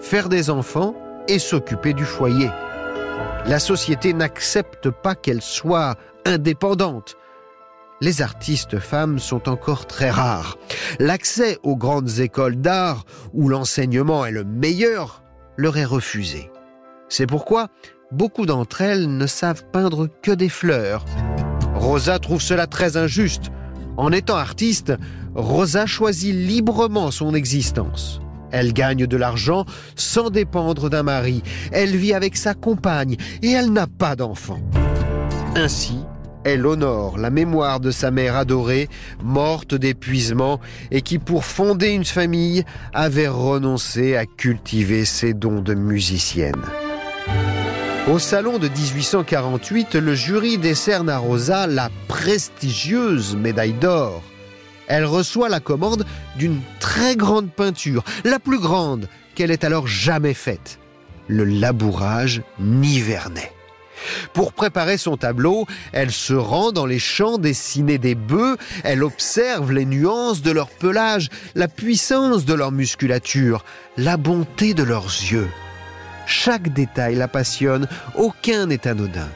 faire 0.01 0.29
des 0.29 0.51
enfants 0.51 0.95
et 1.29 1.39
s'occuper 1.39 1.93
du 1.93 2.05
foyer. 2.05 2.51
La 3.47 3.59
société 3.59 4.15
n'accepte 4.15 4.91
pas 4.91 5.15
qu'elles 5.15 5.43
soient 5.43 5.97
indépendantes 6.25 7.17
les 8.03 8.21
artistes 8.21 8.81
femmes 8.81 9.21
sont 9.21 9.49
encore 9.49 9.87
très 9.87 10.11
rares. 10.11 10.59
L'accès 10.99 11.59
aux 11.63 11.77
grandes 11.77 12.19
écoles 12.19 12.57
d'art, 12.57 13.05
où 13.33 13.49
l'enseignement 13.49 14.27
est 14.27 14.33
le 14.33 14.43
meilleur, 14.43 15.23
leur 15.57 15.77
est 15.77 15.85
refusé. 15.85 16.51
C'est 17.09 17.29
pourquoi 17.29 17.69
beaucoup 18.11 18.45
d'entre 18.45 18.81
elles 18.81 19.17
ne 19.17 19.27
savent 19.29 19.65
peindre 19.73 20.09
que 20.21 20.33
des 20.33 20.49
fleurs. 20.49 21.05
Rosa 21.77 22.19
trouve 22.19 22.43
cela 22.43 22.67
très 22.67 22.97
injuste. 22.97 23.53
En 23.97 24.11
étant 24.11 24.37
artiste, 24.37 24.93
Rosa 25.37 25.87
choisit 25.87 26.35
librement 26.35 27.13
son 27.13 27.35
existence. 27.35 28.21
Elle 28.51 28.73
gagne 28.73 29.07
de 29.07 29.17
l'argent 29.17 29.65
sans 29.95 30.29
dépendre 30.29 30.91
d'un 30.91 31.05
mari. 31.05 31.43
Elle 31.71 31.97
vit 31.97 32.15
avec 32.15 32.37
sa 32.37 32.55
compagne 32.55 33.17
et 33.43 33.53
elle 33.53 33.73
n'a 33.73 33.87
pas 33.87 34.17
d'enfant. 34.17 34.59
Ainsi, 35.55 35.99
elle 36.45 36.67
honore 36.67 37.19
la 37.19 37.31
mémoire 37.31 37.81
de 37.81 37.91
sa 37.91 38.11
mère 38.11 38.37
adorée, 38.37 38.89
morte 39.23 39.75
d'épuisement, 39.75 40.61
et 40.91 41.03
qui, 41.03 41.19
pour 41.19 41.45
fonder 41.45 41.89
une 41.89 42.05
famille, 42.05 42.65
avait 42.93 43.29
renoncé 43.29 44.17
à 44.17 44.27
cultiver 44.27 45.05
ses 45.05 45.35
dons 45.35 45.61
de 45.61 45.75
musicienne. 45.75 46.63
Au 48.11 48.19
salon 48.19 48.59
de 48.59 48.69
1848, 48.69 49.95
le 49.95 50.15
jury 50.15 50.59
décerne 50.59 51.09
à 51.09 51.19
Rosa 51.19 51.69
la 51.69 51.89
prestigieuse 52.09 53.37
médaille 53.37 53.75
d'or. 53.75 54.23
Elle 54.89 55.05
reçoit 55.05 55.49
la 55.49 55.61
commande 55.61 56.05
d'une 56.37 56.61
très 56.81 57.15
grande 57.15 57.51
peinture, 57.51 58.03
la 58.25 58.41
plus 58.41 58.59
grande 58.59 59.09
qu'elle 59.37 59.53
ait 59.53 59.65
alors 59.65 59.87
jamais 59.87 60.35
faite, 60.35 60.81
le 61.29 61.45
labourage 61.45 62.43
nivernais. 62.59 63.53
Pour 64.33 64.53
préparer 64.53 64.99
son 64.99 65.17
tableau, 65.17 65.67
elle 65.93 66.11
se 66.11 66.35
rend 66.35 66.73
dans 66.73 66.87
les 66.87 66.99
champs 66.99 67.39
dessinés 67.39 67.99
des 67.99 68.15
bœufs, 68.15 68.57
elle 68.85 69.03
observe 69.03 69.73
les 69.73 69.85
nuances 69.85 70.43
de 70.43 70.51
leur 70.51 70.69
pelage, 70.69 71.29
la 71.55 71.69
puissance 71.69 72.45
de 72.45 72.55
leur 72.55 72.73
musculature, 72.73 73.65
la 73.97 74.17
bonté 74.17 74.75
de 74.75 74.83
leurs 74.83 75.05
yeux. 75.05 75.49
Chaque 76.27 76.73
détail 76.73 77.17
la 77.17 77.29
passionne, 77.29 77.89
aucun 78.15 78.67
n'est 78.67 78.87
anodin. 78.87 79.29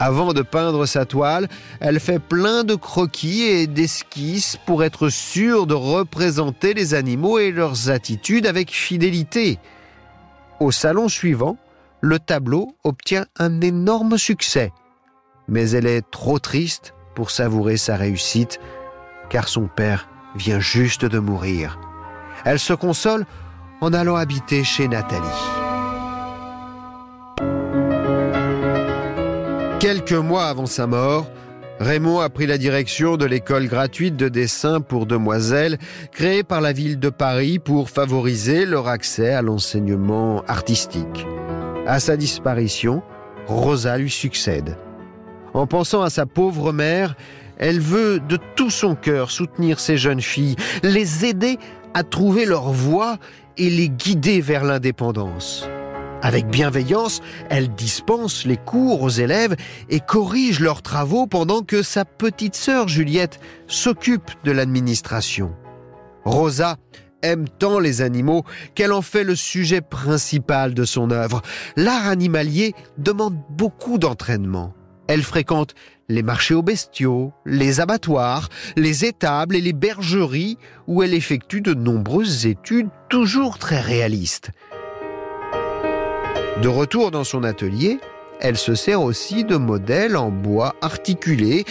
Avant 0.00 0.32
de 0.32 0.42
peindre 0.42 0.84
sa 0.86 1.04
toile, 1.04 1.48
elle 1.78 2.00
fait 2.00 2.18
plein 2.18 2.64
de 2.64 2.74
croquis 2.74 3.42
et 3.42 3.66
d'esquisses 3.68 4.56
pour 4.66 4.82
être 4.82 5.10
sûre 5.10 5.66
de 5.66 5.74
représenter 5.74 6.74
les 6.74 6.94
animaux 6.94 7.38
et 7.38 7.52
leurs 7.52 7.88
attitudes 7.88 8.46
avec 8.46 8.72
fidélité. 8.72 9.60
Au 10.58 10.72
salon 10.72 11.08
suivant, 11.08 11.56
le 12.02 12.18
tableau 12.18 12.76
obtient 12.84 13.24
un 13.38 13.60
énorme 13.60 14.18
succès. 14.18 14.72
Mais 15.48 15.70
elle 15.70 15.86
est 15.86 16.02
trop 16.10 16.38
triste 16.38 16.94
pour 17.14 17.30
savourer 17.30 17.76
sa 17.76 17.96
réussite, 17.96 18.60
car 19.30 19.48
son 19.48 19.68
père 19.68 20.08
vient 20.34 20.60
juste 20.60 21.04
de 21.04 21.18
mourir. 21.18 21.78
Elle 22.44 22.58
se 22.58 22.72
console 22.72 23.24
en 23.80 23.92
allant 23.92 24.16
habiter 24.16 24.64
chez 24.64 24.88
Nathalie. 24.88 25.22
Quelques 29.78 30.12
mois 30.12 30.46
avant 30.46 30.66
sa 30.66 30.86
mort, 30.86 31.26
Raymond 31.80 32.20
a 32.20 32.28
pris 32.28 32.46
la 32.46 32.58
direction 32.58 33.16
de 33.16 33.26
l'école 33.26 33.66
gratuite 33.66 34.16
de 34.16 34.28
dessin 34.28 34.80
pour 34.80 35.06
demoiselles 35.06 35.78
créée 36.12 36.44
par 36.44 36.60
la 36.60 36.72
ville 36.72 36.98
de 36.98 37.10
Paris 37.10 37.58
pour 37.58 37.90
favoriser 37.90 38.64
leur 38.64 38.86
accès 38.86 39.30
à 39.30 39.42
l'enseignement 39.42 40.44
artistique. 40.46 41.26
À 41.86 41.98
sa 41.98 42.16
disparition, 42.16 43.02
Rosa 43.46 43.98
lui 43.98 44.10
succède. 44.10 44.76
En 45.52 45.66
pensant 45.66 46.02
à 46.02 46.10
sa 46.10 46.26
pauvre 46.26 46.72
mère, 46.72 47.16
elle 47.58 47.80
veut 47.80 48.20
de 48.20 48.38
tout 48.54 48.70
son 48.70 48.94
cœur 48.94 49.32
soutenir 49.32 49.80
ces 49.80 49.96
jeunes 49.96 50.20
filles, 50.20 50.54
les 50.84 51.26
aider 51.26 51.58
à 51.92 52.04
trouver 52.04 52.44
leur 52.46 52.70
voie 52.70 53.18
et 53.58 53.68
les 53.68 53.88
guider 53.88 54.40
vers 54.40 54.64
l'indépendance. 54.64 55.68
Avec 56.22 56.46
bienveillance, 56.46 57.20
elle 57.50 57.68
dispense 57.74 58.46
les 58.46 58.56
cours 58.56 59.02
aux 59.02 59.10
élèves 59.10 59.56
et 59.90 59.98
corrige 59.98 60.60
leurs 60.60 60.82
travaux 60.82 61.26
pendant 61.26 61.62
que 61.62 61.82
sa 61.82 62.04
petite 62.04 62.54
sœur 62.54 62.86
Juliette 62.86 63.40
s'occupe 63.66 64.30
de 64.44 64.52
l'administration. 64.52 65.52
Rosa 66.24 66.76
aime 67.22 67.48
tant 67.48 67.78
les 67.78 68.02
animaux 68.02 68.44
qu'elle 68.74 68.92
en 68.92 69.02
fait 69.02 69.24
le 69.24 69.36
sujet 69.36 69.80
principal 69.80 70.74
de 70.74 70.84
son 70.84 71.10
œuvre. 71.10 71.42
L'art 71.76 72.06
animalier 72.06 72.74
demande 72.98 73.36
beaucoup 73.50 73.98
d'entraînement. 73.98 74.74
Elle 75.08 75.22
fréquente 75.22 75.74
les 76.08 76.22
marchés 76.22 76.54
aux 76.54 76.62
bestiaux, 76.62 77.32
les 77.46 77.80
abattoirs, 77.80 78.48
les 78.76 79.04
étables 79.04 79.56
et 79.56 79.60
les 79.60 79.72
bergeries 79.72 80.58
où 80.86 81.02
elle 81.02 81.14
effectue 81.14 81.60
de 81.60 81.74
nombreuses 81.74 82.46
études 82.46 82.88
toujours 83.08 83.58
très 83.58 83.80
réalistes. 83.80 84.50
De 86.60 86.68
retour 86.68 87.10
dans 87.10 87.24
son 87.24 87.44
atelier, 87.44 87.98
elle 88.40 88.58
se 88.58 88.74
sert 88.74 89.02
aussi 89.02 89.44
de 89.44 89.56
modèles 89.56 90.16
en 90.16 90.30
bois 90.30 90.74
articulés 90.80 91.64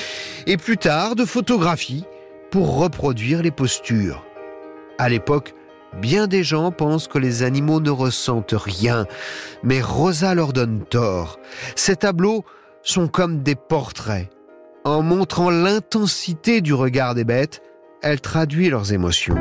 et 0.48 0.58
plus 0.58 0.78
tard 0.78 1.16
de 1.16 1.26
photographies 1.26 2.06
pour 2.50 2.78
reproduire 2.78 3.42
les 3.42 3.52
postures. 3.52 4.26
À 5.02 5.10
l'époque, 5.10 5.56
bien 6.00 6.28
des 6.28 6.44
gens 6.44 6.70
pensent 6.72 7.08
que 7.08 7.18
les 7.18 7.42
animaux 7.42 7.80
ne 7.80 7.90
ressentent 7.90 8.54
rien, 8.56 9.08
mais 9.64 9.82
Rosa 9.82 10.36
leur 10.36 10.54
donne 10.54 10.84
tort. 10.88 11.40
Ces 11.76 11.96
tableaux 11.96 12.46
sont 12.84 13.08
comme 13.08 13.42
des 13.42 13.56
portraits. 13.56 14.30
En 14.84 15.02
montrant 15.02 15.50
l'intensité 15.50 16.62
du 16.62 16.76
regard 16.76 17.16
des 17.16 17.24
bêtes, 17.24 17.64
elle 18.04 18.22
traduit 18.22 18.70
leurs 18.70 18.94
émotions. 18.94 19.40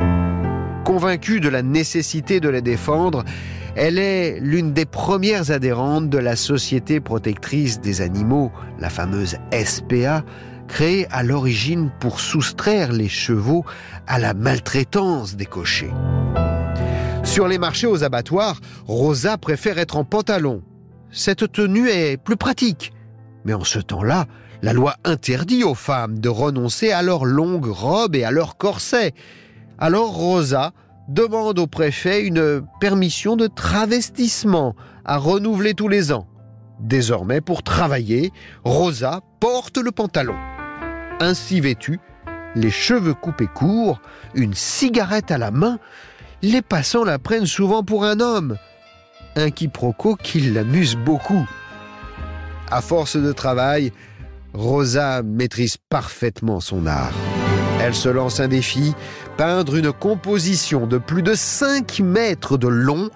Convaincue 0.87 1.41
de 1.41 1.51
la 1.51 1.61
nécessité 1.61 2.41
de 2.41 2.49
les 2.49 2.63
défendre, 2.63 3.23
Elle 3.77 3.99
est 3.99 4.41
l'une 4.41 4.73
des 4.73 4.87
premières 4.87 5.51
adhérentes 5.51 6.09
de 6.09 6.19
la 6.19 6.37
Société 6.37 7.01
protectrice 7.01 7.81
des 7.81 8.01
animaux, 8.01 8.51
la 8.79 8.89
fameuse 8.89 9.37
SPA, 9.53 10.25
créée 10.71 11.09
à 11.11 11.25
l'origine 11.25 11.91
pour 11.99 12.21
soustraire 12.21 12.93
les 12.93 13.09
chevaux 13.09 13.65
à 14.07 14.21
la 14.21 14.35
maltraitance 14.35 15.35
des 15.35 15.45
cochers. 15.45 15.93
Sur 17.25 17.49
les 17.49 17.59
marchés 17.59 17.89
aux 17.89 18.05
abattoirs, 18.05 18.61
Rosa 18.87 19.37
préfère 19.37 19.79
être 19.79 19.97
en 19.97 20.05
pantalon. 20.05 20.63
Cette 21.11 21.51
tenue 21.51 21.89
est 21.89 22.17
plus 22.17 22.37
pratique. 22.37 22.93
Mais 23.45 23.53
en 23.53 23.65
ce 23.65 23.81
temps-là, 23.81 24.27
la 24.63 24.73
loi 24.73 24.95
interdit 25.05 25.65
aux 25.65 25.75
femmes 25.75 26.21
de 26.21 26.29
renoncer 26.29 26.93
à 26.93 27.03
leurs 27.03 27.25
longues 27.25 27.67
robes 27.67 28.15
et 28.15 28.23
à 28.23 28.31
leurs 28.31 28.57
corsets. 28.57 29.13
Alors 29.79 30.15
Rosa 30.15 30.73
demande 31.09 31.59
au 31.59 31.67
préfet 31.67 32.23
une 32.23 32.63
permission 32.81 33.35
de 33.35 33.49
travestissement 33.49 34.77
à 35.05 35.17
renouveler 35.17 35.75
tous 35.75 35.89
les 35.89 36.13
ans. 36.13 36.29
Désormais, 36.79 37.41
pour 37.41 37.65
travailler, 37.65 38.31
Rosa 38.65 39.21
porte 39.41 39.79
le 39.79 39.91
pantalon. 39.91 40.37
Ainsi 41.21 41.61
vêtue, 41.61 42.01
les 42.55 42.71
cheveux 42.71 43.13
coupés 43.13 43.47
courts, 43.47 44.01
une 44.35 44.55
cigarette 44.55 45.31
à 45.31 45.37
la 45.37 45.51
main, 45.51 45.79
les 46.41 46.63
passants 46.63 47.05
la 47.05 47.19
prennent 47.19 47.47
souvent 47.47 47.83
pour 47.83 48.05
un 48.05 48.21
homme. 48.21 48.57
Un 49.37 49.51
quiproquo 49.51 50.17
qui 50.17 50.41
l'amuse 50.41 50.97
beaucoup. 50.97 51.47
À 52.71 52.81
force 52.81 53.17
de 53.17 53.33
travail, 53.33 53.93
Rosa 54.55 55.23
maîtrise 55.23 55.77
parfaitement 55.91 56.61
son 56.61 56.87
art. 56.87 57.13
Elle 57.83 57.95
se 57.95 58.09
lance 58.09 58.41
un 58.41 58.49
défi, 58.49 58.95
peindre 59.37 59.77
une 59.77 59.93
composition 59.93 60.87
de 60.87 60.97
plus 60.97 61.23
de 61.23 61.35
5 61.35 62.01
mètres 62.01 62.57
de 62.57 62.69
long, 62.69 63.11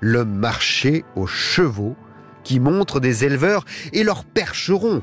le 0.00 0.24
marché 0.24 1.04
aux 1.14 1.26
chevaux, 1.26 1.96
qui 2.44 2.60
montre 2.60 2.98
des 2.98 3.24
éleveurs 3.24 3.64
et 3.92 4.04
leurs 4.04 4.24
percherons. 4.24 5.02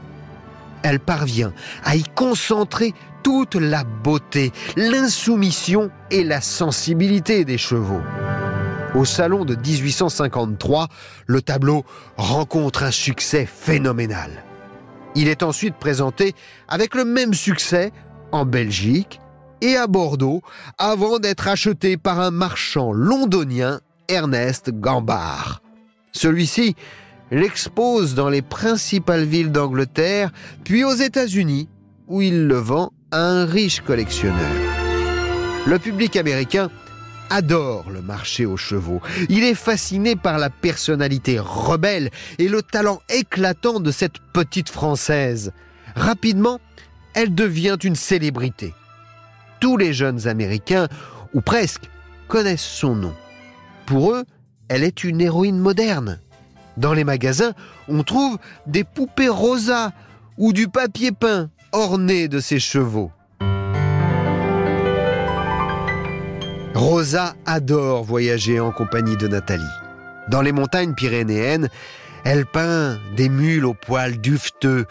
Elle 0.84 1.00
parvient 1.00 1.54
à 1.84 1.96
y 1.96 2.04
concentrer 2.04 2.94
toute 3.24 3.56
la 3.56 3.84
beauté, 3.84 4.52
l'insoumission 4.76 5.90
et 6.12 6.24
la 6.24 6.42
sensibilité 6.42 7.46
des 7.46 7.58
chevaux. 7.58 8.02
Au 8.96 9.06
salon 9.06 9.44
de 9.44 9.56
1853, 9.56 10.88
le 11.26 11.42
tableau 11.42 11.84
rencontre 12.18 12.84
un 12.84 12.92
succès 12.92 13.46
phénoménal. 13.46 14.44
Il 15.16 15.28
est 15.28 15.42
ensuite 15.42 15.76
présenté 15.76 16.36
avec 16.68 16.94
le 16.94 17.06
même 17.06 17.34
succès 17.34 17.92
en 18.32 18.46
Belgique 18.46 19.20
et 19.62 19.78
à 19.78 19.88
Bordeaux 19.88 20.42
avant 20.78 21.18
d'être 21.18 21.48
acheté 21.48 21.98
par 21.98 22.20
un 22.20 22.32
marchand 22.32 22.92
londonien, 22.92 23.80
Ernest 24.10 24.72
Gambard. 24.72 25.62
Celui-ci 26.12 26.76
l'expose 27.34 28.14
dans 28.14 28.30
les 28.30 28.44
principales 28.44 29.26
villes 29.26 29.52
d'Angleterre, 29.52 30.32
puis 30.64 30.84
aux 30.84 30.94
États-Unis, 30.94 31.68
où 32.08 32.22
il 32.22 32.48
le 32.48 32.58
vend 32.58 32.92
à 33.12 33.22
un 33.22 33.46
riche 33.46 33.82
collectionneur. 33.82 34.52
Le 35.66 35.80
public 35.80 36.16
américain 36.16 36.70
adore 37.30 37.90
le 37.90 38.02
marché 38.02 38.46
aux 38.46 38.58
chevaux. 38.58 39.02
Il 39.30 39.44
est 39.44 39.56
fasciné 39.56 40.16
par 40.16 40.38
la 40.38 40.52
personnalité 40.52 41.40
rebelle 41.40 42.12
et 42.38 42.48
le 42.48 42.62
talent 42.62 43.02
éclatant 43.10 43.80
de 43.80 43.92
cette 43.92 44.20
petite 44.34 44.70
Française. 44.70 45.52
Rapidement, 45.96 46.60
elle 47.16 47.34
devient 47.34 47.78
une 47.84 47.96
célébrité. 47.96 48.74
Tous 49.60 49.78
les 49.78 49.94
jeunes 49.94 50.28
Américains, 50.28 50.88
ou 51.34 51.42
presque, 51.42 51.90
connaissent 52.28 52.62
son 52.62 52.96
nom. 52.96 53.14
Pour 53.88 54.12
eux, 54.12 54.24
elle 54.68 54.84
est 54.84 55.04
une 55.04 55.22
héroïne 55.22 55.58
moderne. 55.58 56.20
Dans 56.78 56.94
les 56.94 57.04
magasins, 57.04 57.54
on 57.88 58.04
trouve 58.04 58.38
des 58.68 58.84
poupées 58.84 59.30
rosa 59.30 59.92
ou 60.38 60.54
du 60.54 60.68
papier 60.68 61.12
peint 61.12 61.50
orné 61.72 62.28
de 62.28 62.40
ses 62.40 62.60
chevaux. 62.60 63.12
Rosa 66.74 67.36
adore 67.46 68.04
voyager 68.04 68.60
en 68.60 68.72
compagnie 68.72 69.18
de 69.18 69.28
Nathalie. 69.28 69.64
Dans 70.30 70.42
les 70.42 70.52
montagnes 70.52 70.94
pyrénéennes, 70.94 71.70
elle 72.24 72.46
peint 72.46 73.00
des 73.16 73.30
mules 73.30 73.66
aux 73.66 73.74
poils 73.74 74.20
dufteux, 74.20 74.86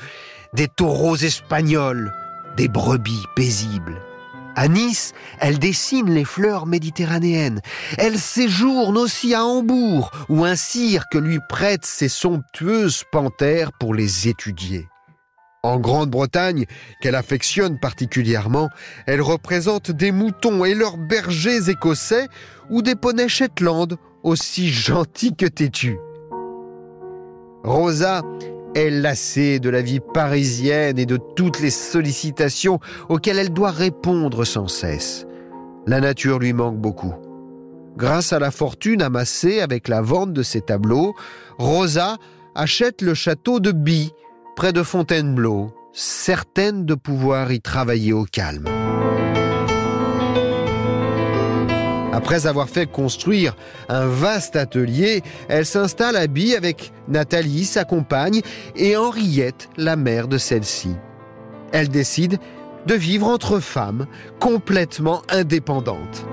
des 0.52 0.68
taureaux 0.68 1.16
espagnols, 1.16 2.12
des 2.56 2.68
brebis 2.68 3.24
paisibles. 3.34 4.00
À 4.54 4.68
Nice, 4.68 5.12
elle 5.40 5.58
dessine 5.58 6.12
les 6.12 6.24
fleurs 6.24 6.66
méditerranéennes. 6.66 7.60
Elle 7.96 8.18
séjourne 8.18 8.98
aussi 8.98 9.34
à 9.34 9.44
Hambourg, 9.44 10.10
où 10.28 10.44
un 10.44 10.56
cirque 10.56 11.14
lui 11.14 11.38
prête 11.48 11.86
ses 11.86 12.08
somptueuses 12.08 13.04
panthères 13.10 13.72
pour 13.72 13.94
les 13.94 14.28
étudier. 14.28 14.86
En 15.62 15.78
Grande-Bretagne, 15.78 16.66
qu'elle 17.00 17.14
affectionne 17.14 17.78
particulièrement, 17.78 18.68
elle 19.06 19.22
représente 19.22 19.90
des 19.90 20.10
moutons 20.10 20.64
et 20.64 20.74
leurs 20.74 20.98
bergers 20.98 21.70
écossais 21.70 22.26
ou 22.68 22.82
des 22.82 22.96
poneys 22.96 23.28
Shetland, 23.28 23.96
aussi 24.22 24.70
gentils 24.70 25.36
que 25.36 25.46
têtus. 25.46 25.98
Rosa 27.64 28.22
est 28.74 28.90
lassée 28.90 29.60
de 29.60 29.70
la 29.70 29.82
vie 29.82 30.00
parisienne 30.00 30.98
et 30.98 31.06
de 31.06 31.18
toutes 31.36 31.60
les 31.60 31.70
sollicitations 31.70 32.80
auxquelles 33.08 33.38
elle 33.38 33.52
doit 33.52 33.70
répondre 33.70 34.44
sans 34.44 34.68
cesse. 34.68 35.26
La 35.86 36.00
nature 36.00 36.38
lui 36.38 36.52
manque 36.52 36.78
beaucoup. 36.78 37.14
Grâce 37.96 38.32
à 38.32 38.38
la 38.38 38.50
fortune 38.50 39.02
amassée 39.02 39.60
avec 39.60 39.88
la 39.88 40.00
vente 40.00 40.32
de 40.32 40.42
ses 40.42 40.60
tableaux, 40.60 41.14
Rosa 41.58 42.16
achète 42.54 43.02
le 43.02 43.14
château 43.14 43.60
de 43.60 43.72
By, 43.72 44.12
près 44.56 44.72
de 44.72 44.82
Fontainebleau, 44.82 45.72
certaine 45.92 46.86
de 46.86 46.94
pouvoir 46.94 47.52
y 47.52 47.60
travailler 47.60 48.12
au 48.12 48.24
calme. 48.24 48.64
Après 52.12 52.46
avoir 52.46 52.68
fait 52.68 52.86
construire 52.86 53.56
un 53.88 54.06
vaste 54.06 54.54
atelier, 54.54 55.22
elle 55.48 55.64
s'installe 55.64 56.16
à 56.16 56.26
By 56.26 56.54
avec 56.54 56.92
Nathalie, 57.08 57.64
sa 57.64 57.84
compagne, 57.84 58.42
et 58.76 58.98
Henriette, 58.98 59.70
la 59.78 59.96
mère 59.96 60.28
de 60.28 60.36
celle-ci. 60.36 60.94
Elle 61.72 61.88
décide 61.88 62.38
de 62.86 62.94
vivre 62.94 63.26
entre 63.26 63.60
femmes, 63.60 64.06
complètement 64.40 65.22
indépendantes. 65.30 66.26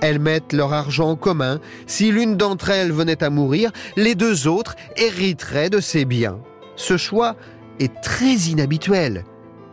Elles 0.00 0.18
mettent 0.18 0.54
leur 0.54 0.72
argent 0.72 1.10
en 1.10 1.16
commun. 1.16 1.60
Si 1.86 2.10
l'une 2.10 2.36
d'entre 2.36 2.70
elles 2.70 2.92
venait 2.92 3.22
à 3.22 3.28
mourir, 3.28 3.72
les 3.96 4.14
deux 4.14 4.48
autres 4.48 4.74
hériteraient 4.96 5.70
de 5.70 5.80
ses 5.80 6.06
biens. 6.06 6.38
Ce 6.76 6.96
choix 6.96 7.36
est 7.78 8.00
très 8.00 8.34
inhabituel. 8.34 9.24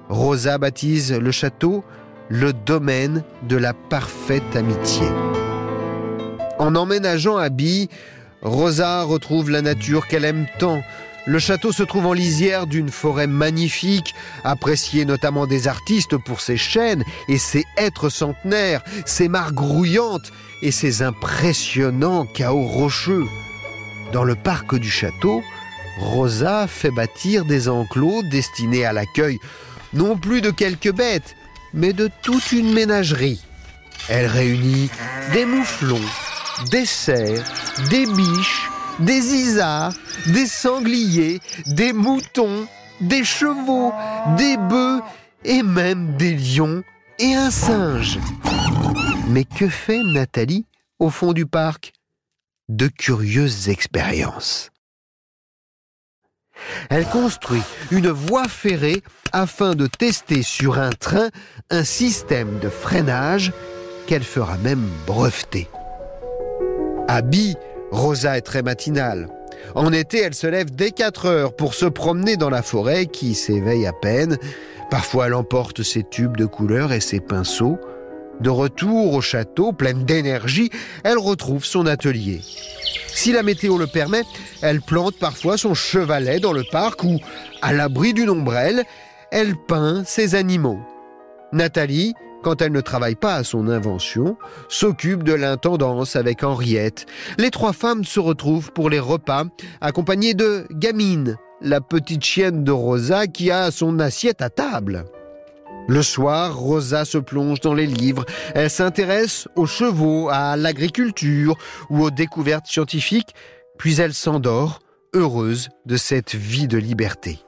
Rosa 0.10 0.58
baptise 0.58 1.14
le 1.14 1.32
château 1.32 1.86
le 2.32 2.54
domaine 2.54 3.26
de 3.44 3.58
la 3.58 3.74
parfaite 3.74 4.56
amitié. 4.56 5.06
En 6.60 6.76
emménageant 6.76 7.36
à 7.36 7.50
Bille, 7.50 7.90
Rosa 8.42 9.04
retrouve 9.04 9.52
la 9.52 9.62
nature 9.62 10.08
qu'elle 10.08 10.24
aime 10.24 10.46
tant. 10.58 10.82
Le 11.26 11.40
château 11.40 11.74
se 11.74 11.84
trouve 11.84 12.06
en 12.06 12.14
lisière 12.14 12.68
d'une 12.68 12.90
forêt 12.90 13.28
magnifique, 13.28 14.16
appréciée 14.46 15.04
notamment 15.04 15.46
des 15.46 15.68
artistes 15.68 16.16
pour 16.16 16.40
ses 16.40 16.56
chênes 16.56 17.04
et 17.28 17.38
ses 17.38 17.66
hêtres 17.78 18.08
centenaires, 18.08 18.82
ses 19.06 19.28
mares 19.28 19.52
grouillantes 19.52 20.32
et 20.62 20.72
ses 20.72 21.02
impressionnants 21.02 22.26
chaos 22.26 22.66
rocheux. 22.66 23.26
Dans 24.14 24.24
le 24.24 24.36
parc 24.36 24.76
du 24.76 24.90
château, 24.90 25.42
Rosa 26.00 26.66
fait 26.68 26.92
bâtir 26.92 27.44
des 27.44 27.68
enclos 27.68 28.24
destinés 28.32 28.86
à 28.86 28.94
l'accueil 28.94 29.38
non 29.94 30.16
plus 30.16 30.40
de 30.40 30.50
quelques 30.50 30.94
bêtes, 30.94 31.36
mais 31.74 31.94
de 31.94 32.10
toute 32.22 32.52
une 32.52 32.74
ménagerie. 32.74 33.42
Elle 34.10 34.28
réunit 34.28 34.90
des 35.34 35.46
mouflons, 35.46 36.02
des 36.72 36.86
cerfs, 36.86 37.52
des 37.90 38.06
biches, 38.06 38.70
des 39.00 39.34
isards, 39.36 39.94
des 40.28 40.48
sangliers, 40.48 41.40
des 41.68 41.94
moutons, 41.94 42.68
des 43.00 43.24
chevaux, 43.24 43.94
des 44.38 44.58
bœufs 44.58 45.02
et 45.44 45.64
même 45.64 46.18
des 46.18 46.36
lions 46.36 46.84
et 47.20 47.34
un 47.34 47.52
singe. 47.52 48.20
Mais 49.30 49.46
que 49.46 49.70
fait 49.70 50.02
Nathalie 50.04 50.66
au 51.00 51.10
fond 51.10 51.34
du 51.34 51.46
parc? 51.46 51.94
De 52.70 52.88
curieuses 52.88 53.70
expériences. 53.70 54.71
Elle 56.90 57.06
construit 57.06 57.62
une 57.92 58.10
voie 58.10 58.48
ferrée 58.48 59.02
afin 59.32 59.76
de 59.76 59.88
tester 59.88 60.44
sur 60.44 60.80
un 60.80 60.90
train 60.90 61.30
un 61.70 61.84
système 61.84 62.60
de 62.60 62.70
freinage 62.70 63.54
qu'elle 64.08 64.24
fera 64.24 64.58
même 64.58 64.88
breveter. 65.08 65.70
À 67.08 67.22
Bi, 67.22 67.56
Rosa 67.92 68.38
est 68.38 68.42
très 68.42 68.62
matinale. 68.62 69.30
En 69.76 69.94
été, 69.94 70.20
elle 70.20 70.34
se 70.34 70.48
lève 70.48 70.72
dès 70.74 70.92
4 70.92 71.26
heures 71.26 71.56
pour 71.56 71.74
se 71.74 71.86
promener 71.86 72.36
dans 72.36 72.50
la 72.50 72.62
forêt 72.62 73.06
qui 73.06 73.36
s'éveille 73.36 73.86
à 73.86 73.94
peine. 73.94 74.38
Parfois, 74.90 75.28
elle 75.28 75.34
emporte 75.34 75.84
ses 75.84 76.04
tubes 76.04 76.36
de 76.36 76.46
couleurs 76.46 76.92
et 76.92 77.00
ses 77.00 77.20
pinceaux. 77.20 77.80
De 78.42 78.50
retour 78.50 79.14
au 79.14 79.22
château, 79.22 79.72
pleine 79.72 80.04
d'énergie, 80.04 80.72
elle 81.04 81.20
retrouve 81.20 81.64
son 81.64 81.86
atelier. 81.86 82.42
Si 83.08 83.32
la 83.32 83.44
météo 83.44 83.78
le 83.78 83.86
permet, 83.86 84.24
elle 84.64 84.82
plante 84.82 85.16
parfois 85.20 85.58
son 85.58 85.76
chevalet 85.76 86.40
dans 86.40 86.52
le 86.52 86.64
parc 86.72 87.04
ou, 87.04 87.20
à 87.62 87.72
l'abri 87.72 88.14
d'une 88.14 88.32
ombrelle, 88.32 88.84
elle 89.32 89.56
peint 89.68 90.04
ses 90.06 90.34
animaux. 90.34 90.80
Nathalie, 91.54 92.16
quand 92.42 92.64
elle 92.64 92.72
ne 92.72 92.82
travaille 92.82 93.14
pas 93.14 93.36
à 93.36 93.44
son 93.44 93.68
invention, 93.68 94.38
s'occupe 94.70 95.22
de 95.22 95.34
l'intendance 95.34 96.16
avec 96.16 96.44
Henriette. 96.44 97.06
Les 97.38 97.52
trois 97.52 97.74
femmes 97.74 98.06
se 98.06 98.20
retrouvent 98.20 98.72
pour 98.72 98.90
les 98.90 99.00
repas, 99.00 99.44
accompagnées 99.82 100.34
de 100.34 100.66
Gamine, 100.72 101.38
la 101.62 101.80
petite 101.80 102.24
chienne 102.24 102.64
de 102.64 102.72
Rosa 102.72 103.28
qui 103.28 103.52
a 103.52 103.70
son 103.70 104.00
assiette 104.00 104.42
à 104.42 104.50
table. 104.50 105.06
Le 105.92 106.04
soir, 106.04 106.56
Rosa 106.56 107.04
se 107.04 107.18
plonge 107.18 107.60
dans 107.60 107.74
les 107.74 107.86
livres. 107.86 108.24
Elle 108.56 108.70
s'intéresse 108.70 109.50
aux 109.58 109.66
chevaux, 109.66 110.30
à 110.32 110.56
l'agriculture 110.56 111.58
ou 111.90 112.04
aux 112.06 112.12
découvertes 112.12 112.66
scientifiques, 112.66 113.36
puis 113.78 114.00
elle 114.00 114.14
s'endort, 114.14 114.80
heureuse 115.14 115.68
de 115.86 115.98
cette 115.98 116.34
vie 116.34 116.70
de 116.70 116.78
liberté. 116.78 117.40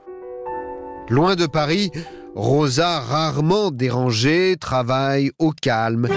Loin 1.08 1.38
de 1.38 1.45
Paris, 1.45 1.89
Rosa, 2.36 2.99
rarement 2.99 3.71
dérangée, 3.71 4.58
travaille 4.60 5.32
au 5.39 5.51
calme. 5.51 6.10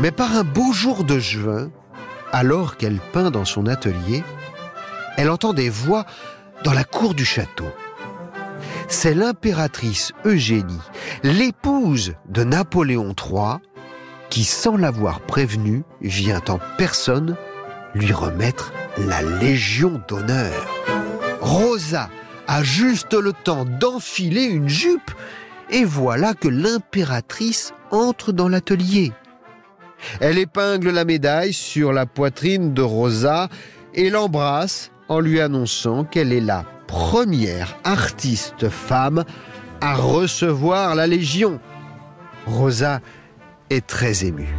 Mais 0.00 0.12
par 0.12 0.34
un 0.34 0.44
beau 0.44 0.72
jour 0.72 1.04
de 1.04 1.18
juin, 1.18 1.70
alors 2.32 2.78
qu'elle 2.78 3.00
peint 3.12 3.30
dans 3.30 3.44
son 3.44 3.66
atelier, 3.66 4.22
elle 5.18 5.28
entend 5.28 5.52
des 5.52 5.68
voix 5.68 6.06
dans 6.64 6.72
la 6.72 6.84
cour 6.84 7.12
du 7.12 7.26
château. 7.26 7.68
C'est 8.88 9.14
l'impératrice 9.14 10.12
Eugénie, 10.24 10.80
l'épouse 11.22 12.14
de 12.28 12.44
Napoléon 12.44 13.14
III, 13.14 13.58
qui, 14.30 14.44
sans 14.44 14.76
l'avoir 14.76 15.20
prévenue, 15.20 15.84
vient 16.00 16.42
en 16.48 16.58
personne 16.76 17.36
lui 17.94 18.12
remettre 18.12 18.72
la 18.98 19.22
Légion 19.22 20.00
d'honneur. 20.08 20.66
Rosa 21.40 22.10
a 22.46 22.62
juste 22.62 23.14
le 23.14 23.32
temps 23.32 23.64
d'enfiler 23.64 24.44
une 24.44 24.68
jupe 24.68 25.10
et 25.70 25.84
voilà 25.84 26.34
que 26.34 26.48
l'impératrice 26.48 27.72
entre 27.90 28.32
dans 28.32 28.48
l'atelier. 28.48 29.12
Elle 30.20 30.38
épingle 30.38 30.90
la 30.90 31.04
médaille 31.04 31.52
sur 31.52 31.92
la 31.92 32.06
poitrine 32.06 32.74
de 32.74 32.82
Rosa 32.82 33.48
et 33.94 34.10
l'embrasse 34.10 34.90
en 35.08 35.20
lui 35.20 35.40
annonçant 35.40 36.04
qu'elle 36.04 36.32
est 36.32 36.40
la 36.40 36.64
première 36.86 37.76
artiste 37.84 38.68
femme 38.68 39.24
à 39.80 39.94
recevoir 39.94 40.94
la 40.94 41.06
Légion. 41.06 41.60
Rosa 42.46 43.00
est 43.70 43.86
très 43.86 44.24
émue. 44.24 44.54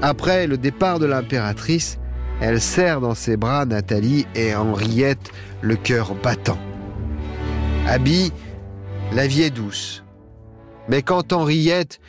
Après 0.00 0.46
le 0.46 0.58
départ 0.58 0.98
de 0.98 1.06
l'impératrice, 1.06 1.98
elle 2.40 2.60
serre 2.60 3.00
dans 3.00 3.14
ses 3.14 3.36
bras 3.36 3.64
Nathalie 3.66 4.26
et 4.34 4.54
Henriette, 4.54 5.30
le 5.60 5.76
cœur 5.76 6.14
battant. 6.16 6.58
Abby, 7.86 8.32
la 9.12 9.26
vie 9.26 9.42
est 9.42 9.50
douce. 9.50 10.02
Mais 10.88 11.02
quand 11.02 11.32
Henriette, 11.32 12.00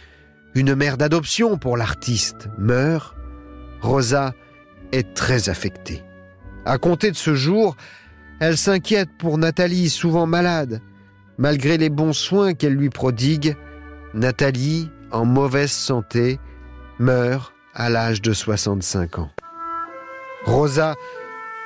une 0.56 0.74
mère 0.74 0.98
d'adoption 0.98 1.58
pour 1.58 1.78
l'artiste, 1.78 2.50
meurt, 2.58 3.16
Rosa 3.82 4.34
est 4.92 5.14
très 5.14 5.50
affectée. 5.50 6.04
À 6.66 6.78
compter 6.78 7.12
de 7.12 7.16
ce 7.16 7.36
jour, 7.36 7.76
elle 8.44 8.58
s'inquiète 8.58 9.10
pour 9.18 9.38
Nathalie, 9.38 9.90
souvent 9.90 10.26
malade. 10.26 10.82
Malgré 11.38 11.78
les 11.78 11.90
bons 11.90 12.12
soins 12.12 12.54
qu'elle 12.54 12.74
lui 12.74 12.90
prodigue, 12.90 13.56
Nathalie, 14.14 14.92
en 15.14 15.24
mauvaise 15.24 15.72
santé, 15.72 16.42
meurt 17.00 17.54
à 17.74 17.90
l'âge 17.90 18.22
de 18.22 18.34
65 18.34 19.20
ans. 19.20 19.32
Rosa 20.44 20.96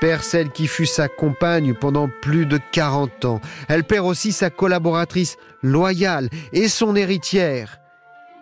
perd 0.02 0.22
celle 0.22 0.52
qui 0.52 0.68
fut 0.68 0.86
sa 0.86 1.08
compagne 1.08 1.74
pendant 1.74 2.10
plus 2.22 2.46
de 2.46 2.60
40 2.72 3.26
ans. 3.26 3.42
Elle 3.70 3.84
perd 3.84 4.06
aussi 4.06 4.32
sa 4.32 4.52
collaboratrice 4.52 5.38
loyale 5.64 6.30
et 6.54 6.68
son 6.68 6.96
héritière. 6.96 7.80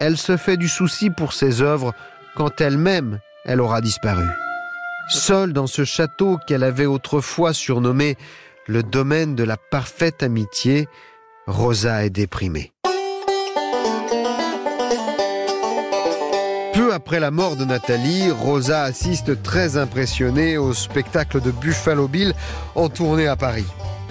Elle 0.02 0.18
se 0.18 0.36
fait 0.36 0.58
du 0.58 0.68
souci 0.68 1.10
pour 1.10 1.32
ses 1.32 1.62
œuvres 1.62 1.94
quand 2.36 2.60
elle-même, 2.60 3.20
elle 3.46 3.62
aura 3.62 3.80
disparu. 3.80 4.28
Seule 5.08 5.54
dans 5.54 5.68
ce 5.68 5.86
château 5.86 6.40
qu'elle 6.48 6.64
avait 6.64 6.88
autrefois 6.88 7.54
surnommé 7.54 8.18
le 8.68 8.82
domaine 8.82 9.36
de 9.36 9.44
la 9.44 9.56
parfaite 9.58 10.24
amitié, 10.24 10.88
Rosa 11.46 12.04
est 12.04 12.10
déprimée. 12.10 12.74
Peu 16.74 16.92
après 16.92 17.20
la 17.20 17.30
mort 17.30 17.56
de 17.56 17.66
Nathalie, 17.66 18.32
Rosa 18.32 18.84
assiste 18.84 19.44
très 19.44 19.78
impressionnée 19.78 20.58
au 20.58 20.74
spectacle 20.74 21.40
de 21.40 21.52
Buffalo 21.52 22.08
Bill 22.08 22.34
en 22.74 22.90
tournée 22.90 23.28
à 23.28 23.36
Paris. 23.36 23.68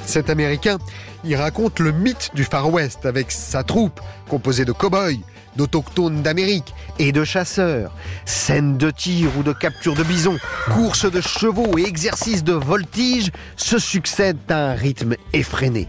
Cet 0.07 0.31
Américain 0.31 0.79
y 1.25 1.35
raconte 1.35 1.81
le 1.81 1.91
mythe 1.91 2.31
du 2.35 2.45
Far 2.45 2.73
West 2.73 3.05
avec 3.05 3.33
sa 3.33 3.65
troupe 3.65 4.01
composée 4.29 4.65
de 4.65 4.73
cow-boys, 4.73 5.19
d'autochtones 5.57 6.23
d'Amérique 6.23 6.75
et 6.99 7.13
de 7.13 7.25
chasseurs. 7.25 7.93
Scènes 8.25 8.77
de 8.79 8.91
tir 8.91 9.31
ou 9.39 9.43
de 9.43 9.53
capture 9.53 9.95
de 9.95 10.03
bisons, 10.03 10.39
courses 10.73 11.11
de 11.11 11.21
chevaux 11.21 11.79
et 11.79 11.85
exercices 11.85 12.45
de 12.45 12.53
voltige 12.53 13.31
se 13.57 13.79
succèdent 13.79 14.39
à 14.49 14.71
un 14.71 14.75
rythme 14.75 15.15
effréné. 15.33 15.89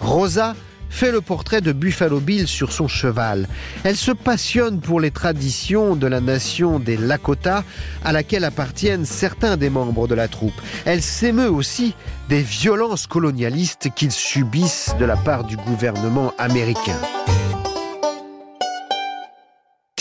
Rosa 0.00 0.54
fait 0.94 1.10
le 1.10 1.20
portrait 1.20 1.60
de 1.60 1.72
Buffalo 1.72 2.20
Bill 2.20 2.46
sur 2.46 2.72
son 2.72 2.86
cheval. 2.86 3.48
Elle 3.82 3.96
se 3.96 4.12
passionne 4.12 4.80
pour 4.80 5.00
les 5.00 5.10
traditions 5.10 5.96
de 5.96 6.06
la 6.06 6.20
nation 6.20 6.78
des 6.78 6.96
Lakota, 6.96 7.64
à 8.04 8.12
laquelle 8.12 8.44
appartiennent 8.44 9.04
certains 9.04 9.56
des 9.56 9.70
membres 9.70 10.06
de 10.06 10.14
la 10.14 10.28
troupe. 10.28 10.54
Elle 10.84 11.02
s'émeut 11.02 11.50
aussi 11.50 11.94
des 12.28 12.42
violences 12.42 13.08
colonialistes 13.08 13.88
qu'ils 13.96 14.12
subissent 14.12 14.94
de 15.00 15.04
la 15.04 15.16
part 15.16 15.42
du 15.42 15.56
gouvernement 15.56 16.32
américain. 16.38 17.00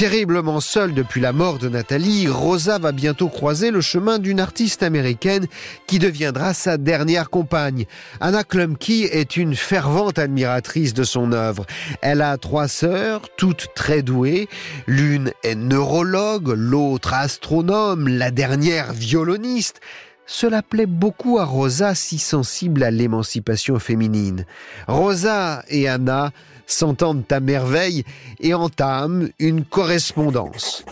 Terriblement 0.04 0.60
seule 0.60 0.94
depuis 0.94 1.22
la 1.22 1.32
mort 1.32 1.60
de 1.60 1.70
Nathalie, 1.70 2.28
Rosa 2.28 2.78
va 2.78 2.92
bientôt 2.92 3.30
croiser 3.30 3.72
le 3.72 3.80
chemin 3.80 4.20
d'une 4.20 4.42
artiste 4.42 4.84
américaine 4.84 5.48
qui 5.88 5.98
deviendra 5.98 6.54
sa 6.54 6.76
dernière 6.76 7.30
compagne. 7.30 7.86
Anna 8.20 8.44
Klumke 8.44 8.90
est 8.90 9.38
une 9.38 9.56
fervente 9.56 10.20
admiratrice 10.20 10.94
de 10.94 11.06
son 11.06 11.32
œuvre. 11.32 11.66
Elle 12.02 12.22
a 12.22 12.38
trois 12.38 12.68
sœurs, 12.68 13.22
toutes 13.38 13.68
très 13.76 14.02
douées. 14.02 14.50
L'une 14.88 15.32
est 15.42 15.56
neurologue, 15.56 16.54
l'autre 16.54 17.14
astronome, 17.14 18.10
la 18.10 18.30
dernière 18.30 18.92
violoniste. 18.92 19.80
Cela 20.26 20.62
plaît 20.62 20.86
beaucoup 20.86 21.40
à 21.40 21.46
Rosa, 21.46 21.96
si 21.96 22.20
sensible 22.20 22.84
à 22.84 22.92
l'émancipation 22.92 23.80
féminine. 23.80 24.46
Rosa 24.88 25.64
et 25.70 25.88
Anna 25.88 26.32
s'entendent 26.66 27.24
à 27.32 27.40
merveille 27.40 28.04
et 28.40 28.54
entament 28.54 29.30
une 29.40 29.66
correspondance. 29.66 30.84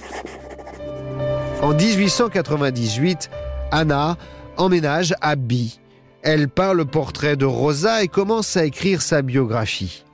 En 1.61 1.73
1898, 1.73 3.29
Anna 3.71 4.17
emménage 4.57 5.13
à 5.21 5.35
Bi. 5.35 5.79
Elle 6.23 6.49
peint 6.49 6.73
le 6.73 6.85
portrait 6.85 7.35
de 7.35 7.45
Rosa 7.45 8.03
et 8.03 8.07
commence 8.07 8.57
à 8.57 8.65
écrire 8.65 9.01
sa 9.01 9.21
biographie. 9.21 10.05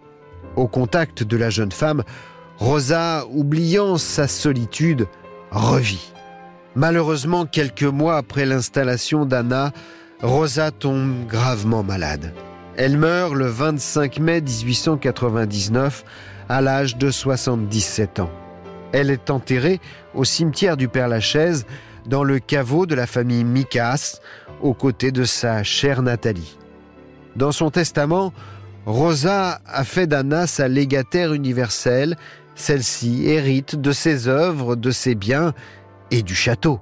Au 0.56 0.68
contact 0.68 1.24
de 1.24 1.38
la 1.38 1.50
jeune 1.50 1.72
femme, 1.72 2.04
Rosa, 2.58 3.26
oubliant 3.30 3.98
sa 3.98 4.28
solitude, 4.28 5.08
revit. 5.52 6.12
Malheureusement, 6.76 7.46
quelques 7.46 7.84
mois 7.84 8.18
après 8.18 8.46
l'installation 8.46 9.26
d'Anna, 9.26 9.72
Rosa 10.22 10.72
tombe 10.72 11.28
gravement 11.28 11.84
malade. 11.84 12.34
Elle 12.78 12.98
meurt 13.00 13.34
le 13.34 13.48
25 13.48 14.20
mai 14.20 14.40
1899 14.40 16.06
à 16.48 16.62
l'âge 16.62 16.96
de 16.96 17.10
77 17.10 18.20
ans. 18.20 18.30
Elle 18.94 19.10
est 19.10 19.32
enterrée 19.32 19.82
au 20.14 20.24
cimetière 20.24 20.78
du 20.78 20.88
Père-Lachaise 20.88 21.66
dans 22.06 22.24
le 22.24 22.38
caveau 22.38 22.86
de 22.86 22.94
la 22.94 23.08
famille 23.08 23.44
Micas 23.44 24.20
aux 24.62 24.76
côtés 24.76 25.12
de 25.12 25.24
sa 25.24 25.64
chère 25.64 26.04
Nathalie. 26.04 26.60
Dans 27.36 27.52
son 27.52 27.72
testament, 27.72 28.32
Rosa 28.86 29.60
a 29.66 29.84
fait 29.84 30.06
d'Anna 30.06 30.46
sa 30.46 30.68
légataire 30.68 31.34
universelle. 31.34 32.16
Celle-ci 32.54 33.28
hérite 33.28 33.76
de 33.76 33.92
ses 33.92 34.28
œuvres, 34.28 34.76
de 34.76 34.92
ses 34.92 35.16
biens 35.16 35.54
et 36.12 36.22
du 36.22 36.36
château. 36.36 36.80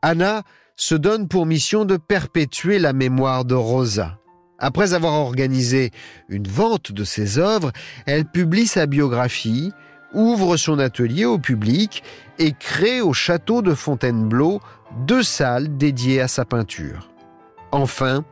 Anna 0.00 0.42
se 0.76 0.94
donne 0.94 1.26
pour 1.26 1.44
mission 1.44 1.84
de 1.84 1.96
perpétuer 1.96 2.78
la 2.78 2.92
mémoire 2.92 3.44
de 3.44 3.56
Rosa. 3.56 4.21
Après 4.62 4.94
avoir 4.94 5.14
organisé 5.14 5.90
une 6.28 6.46
vente 6.46 6.92
de 6.92 7.02
ses 7.02 7.38
œuvres, 7.38 7.72
elle 8.06 8.24
publie 8.24 8.68
sa 8.68 8.86
biographie, 8.86 9.72
ouvre 10.14 10.56
son 10.56 10.78
atelier 10.78 11.24
au 11.24 11.40
public 11.40 12.04
et 12.38 12.52
crée 12.52 13.00
au 13.00 13.12
château 13.12 13.60
de 13.60 13.74
Fontainebleau 13.74 14.60
deux 15.04 15.24
salles 15.24 15.76
dédiées 15.76 16.20
à 16.20 16.28
sa 16.28 16.44
peinture. 16.44 17.10
Enfin, 17.72 18.24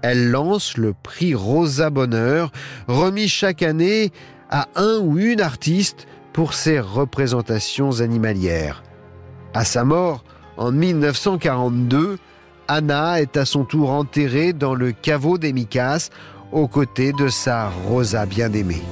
elle 0.00 0.30
lance 0.30 0.78
le 0.78 0.94
prix 0.94 1.34
Rosa 1.34 1.90
Bonheur, 1.90 2.52
remis 2.88 3.28
chaque 3.28 3.62
année 3.62 4.12
à 4.48 4.68
un 4.76 4.98
ou 5.00 5.18
une 5.18 5.42
artiste 5.42 6.06
pour 6.32 6.54
ses 6.54 6.80
représentations 6.80 8.00
animalières. 8.00 8.82
À 9.52 9.66
sa 9.66 9.84
mort, 9.84 10.24
en 10.56 10.72
1942, 10.72 12.16
Anna 12.68 13.20
est 13.20 13.36
à 13.36 13.44
son 13.44 13.64
tour 13.64 13.90
enterrée 13.90 14.52
dans 14.52 14.74
le 14.74 14.92
caveau 14.92 15.38
des 15.38 15.52
Micas, 15.52 16.10
aux 16.52 16.68
côtés 16.68 17.12
de 17.12 17.28
sa 17.28 17.68
Rosa 17.68 18.26
bien-aimée. 18.26 18.82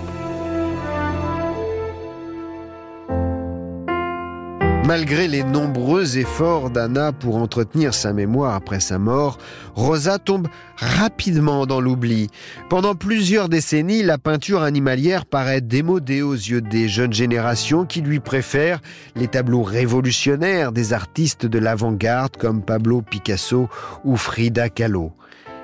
Malgré 4.86 5.28
les 5.28 5.42
nombreux 5.42 6.18
efforts 6.18 6.68
d'Anna 6.68 7.12
pour 7.12 7.36
entretenir 7.36 7.94
sa 7.94 8.12
mémoire 8.12 8.54
après 8.54 8.80
sa 8.80 8.98
mort, 8.98 9.38
Rosa 9.74 10.18
tombe 10.18 10.46
rapidement 10.76 11.64
dans 11.64 11.80
l'oubli. 11.80 12.28
Pendant 12.68 12.94
plusieurs 12.94 13.48
décennies, 13.48 14.02
la 14.02 14.18
peinture 14.18 14.62
animalière 14.62 15.24
paraît 15.24 15.62
démodée 15.62 16.20
aux 16.20 16.34
yeux 16.34 16.60
des 16.60 16.88
jeunes 16.88 17.14
générations 17.14 17.86
qui 17.86 18.02
lui 18.02 18.20
préfèrent 18.20 18.82
les 19.16 19.26
tableaux 19.26 19.62
révolutionnaires 19.62 20.70
des 20.70 20.92
artistes 20.92 21.46
de 21.46 21.58
l'avant-garde 21.58 22.36
comme 22.36 22.62
Pablo 22.62 23.00
Picasso 23.00 23.70
ou 24.04 24.18
Frida 24.18 24.68
Kahlo. 24.68 25.12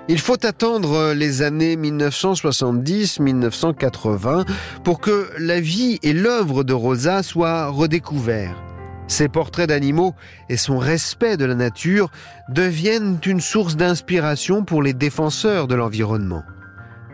Il 0.08 0.18
faut 0.18 0.46
attendre 0.46 1.12
les 1.12 1.42
années 1.42 1.76
1970-1980 1.76 4.46
pour 4.82 4.98
que 4.98 5.28
la 5.38 5.60
vie 5.60 5.98
et 6.02 6.14
l'œuvre 6.14 6.64
de 6.64 6.72
Rosa 6.72 7.22
soient 7.22 7.68
redécouverts. 7.68 8.69
Ses 9.10 9.28
portraits 9.28 9.68
d'animaux 9.68 10.14
et 10.48 10.56
son 10.56 10.78
respect 10.78 11.36
de 11.36 11.44
la 11.44 11.56
nature 11.56 12.12
deviennent 12.48 13.18
une 13.26 13.40
source 13.40 13.74
d'inspiration 13.76 14.64
pour 14.64 14.84
les 14.84 14.94
défenseurs 14.94 15.66
de 15.66 15.74
l'environnement. 15.74 16.44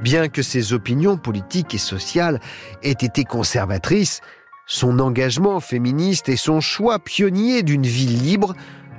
Bien 0.02 0.28
que 0.28 0.42
ses 0.42 0.74
opinions 0.74 1.16
politiques 1.16 1.74
et 1.74 1.78
sociales 1.78 2.38
aient 2.82 2.90
été 2.90 3.24
conservatrices, 3.24 4.20
son 4.66 4.98
engagement 4.98 5.59
féministe 5.59 6.28
et 6.28 6.37
son 6.37 6.61
choix 6.61 6.98
pionnier 6.98 7.62
d'une 7.62 7.87
vie 7.87 8.04
libre 8.04 8.54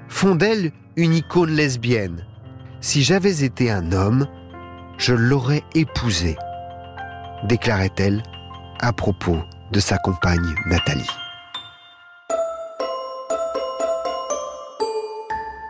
font 0.10 0.34
d'elle 0.34 0.72
une 0.96 1.14
icône 1.14 1.52
lesbienne. 1.52 2.26
Si 2.82 3.04
j'avais 3.04 3.44
été 3.44 3.70
un 3.70 3.92
homme, 3.92 4.26
je 4.98 5.14
l'aurais 5.14 5.62
épousée, 5.76 6.36
déclarait-elle 7.44 8.24
à 8.80 8.92
propos 8.92 9.38
de 9.72 9.80
sa 9.80 10.00
compagne 10.00 10.56
Nathalie. 10.66 11.27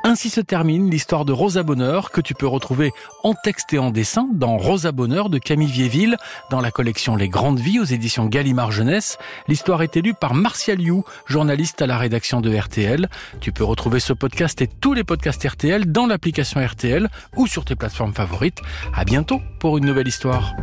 Ainsi 0.08 0.30
se 0.30 0.40
termine 0.40 0.90
l'histoire 0.90 1.26
de 1.26 1.34
Rosa 1.34 1.64
Bonheur 1.64 2.12
que 2.12 2.22
tu 2.22 2.34
peux 2.34 2.48
retrouver 2.48 2.94
en 3.26 3.34
texte 3.34 3.74
et 3.74 3.78
en 3.78 3.92
dessin 3.92 4.30
dans 4.32 4.56
Rosa 4.56 4.94
Bonheur 4.94 5.30
de 5.30 5.38
Camille 5.38 5.68
Vieilleville 5.68 6.16
dans 6.50 6.62
la 6.62 6.72
collection 6.72 7.18
Les 7.18 7.28
Grandes 7.28 7.60
Vies 7.60 7.82
aux 7.82 7.84
éditions 7.84 8.26
Gallimard 8.26 8.72
Jeunesse. 8.72 9.18
L'histoire 9.50 9.82
est 9.82 9.98
élue 9.98 10.14
par 10.14 10.34
Martial 10.34 10.80
You, 10.80 11.04
journaliste 11.26 11.82
à 11.82 11.88
la 11.88 11.98
rédaction 11.98 12.40
de 12.40 12.56
RTL. 12.56 13.10
Tu 13.42 13.52
peux 13.52 13.66
retrouver 13.66 14.00
ce 14.00 14.14
podcast 14.14 14.62
et 14.62 14.68
tous 14.68 14.94
les 14.94 15.04
podcasts 15.04 15.46
RTL 15.46 15.92
dans 15.92 16.08
l'application 16.08 16.66
RTL 16.66 17.10
ou 17.36 17.46
sur 17.46 17.66
tes 17.66 17.76
plateformes 17.76 18.14
favorites. 18.14 18.62
À 18.96 19.04
bientôt 19.04 19.42
pour 19.60 19.78
une 19.78 19.88
nouvelle 19.88 20.08
histoire. 20.08 20.56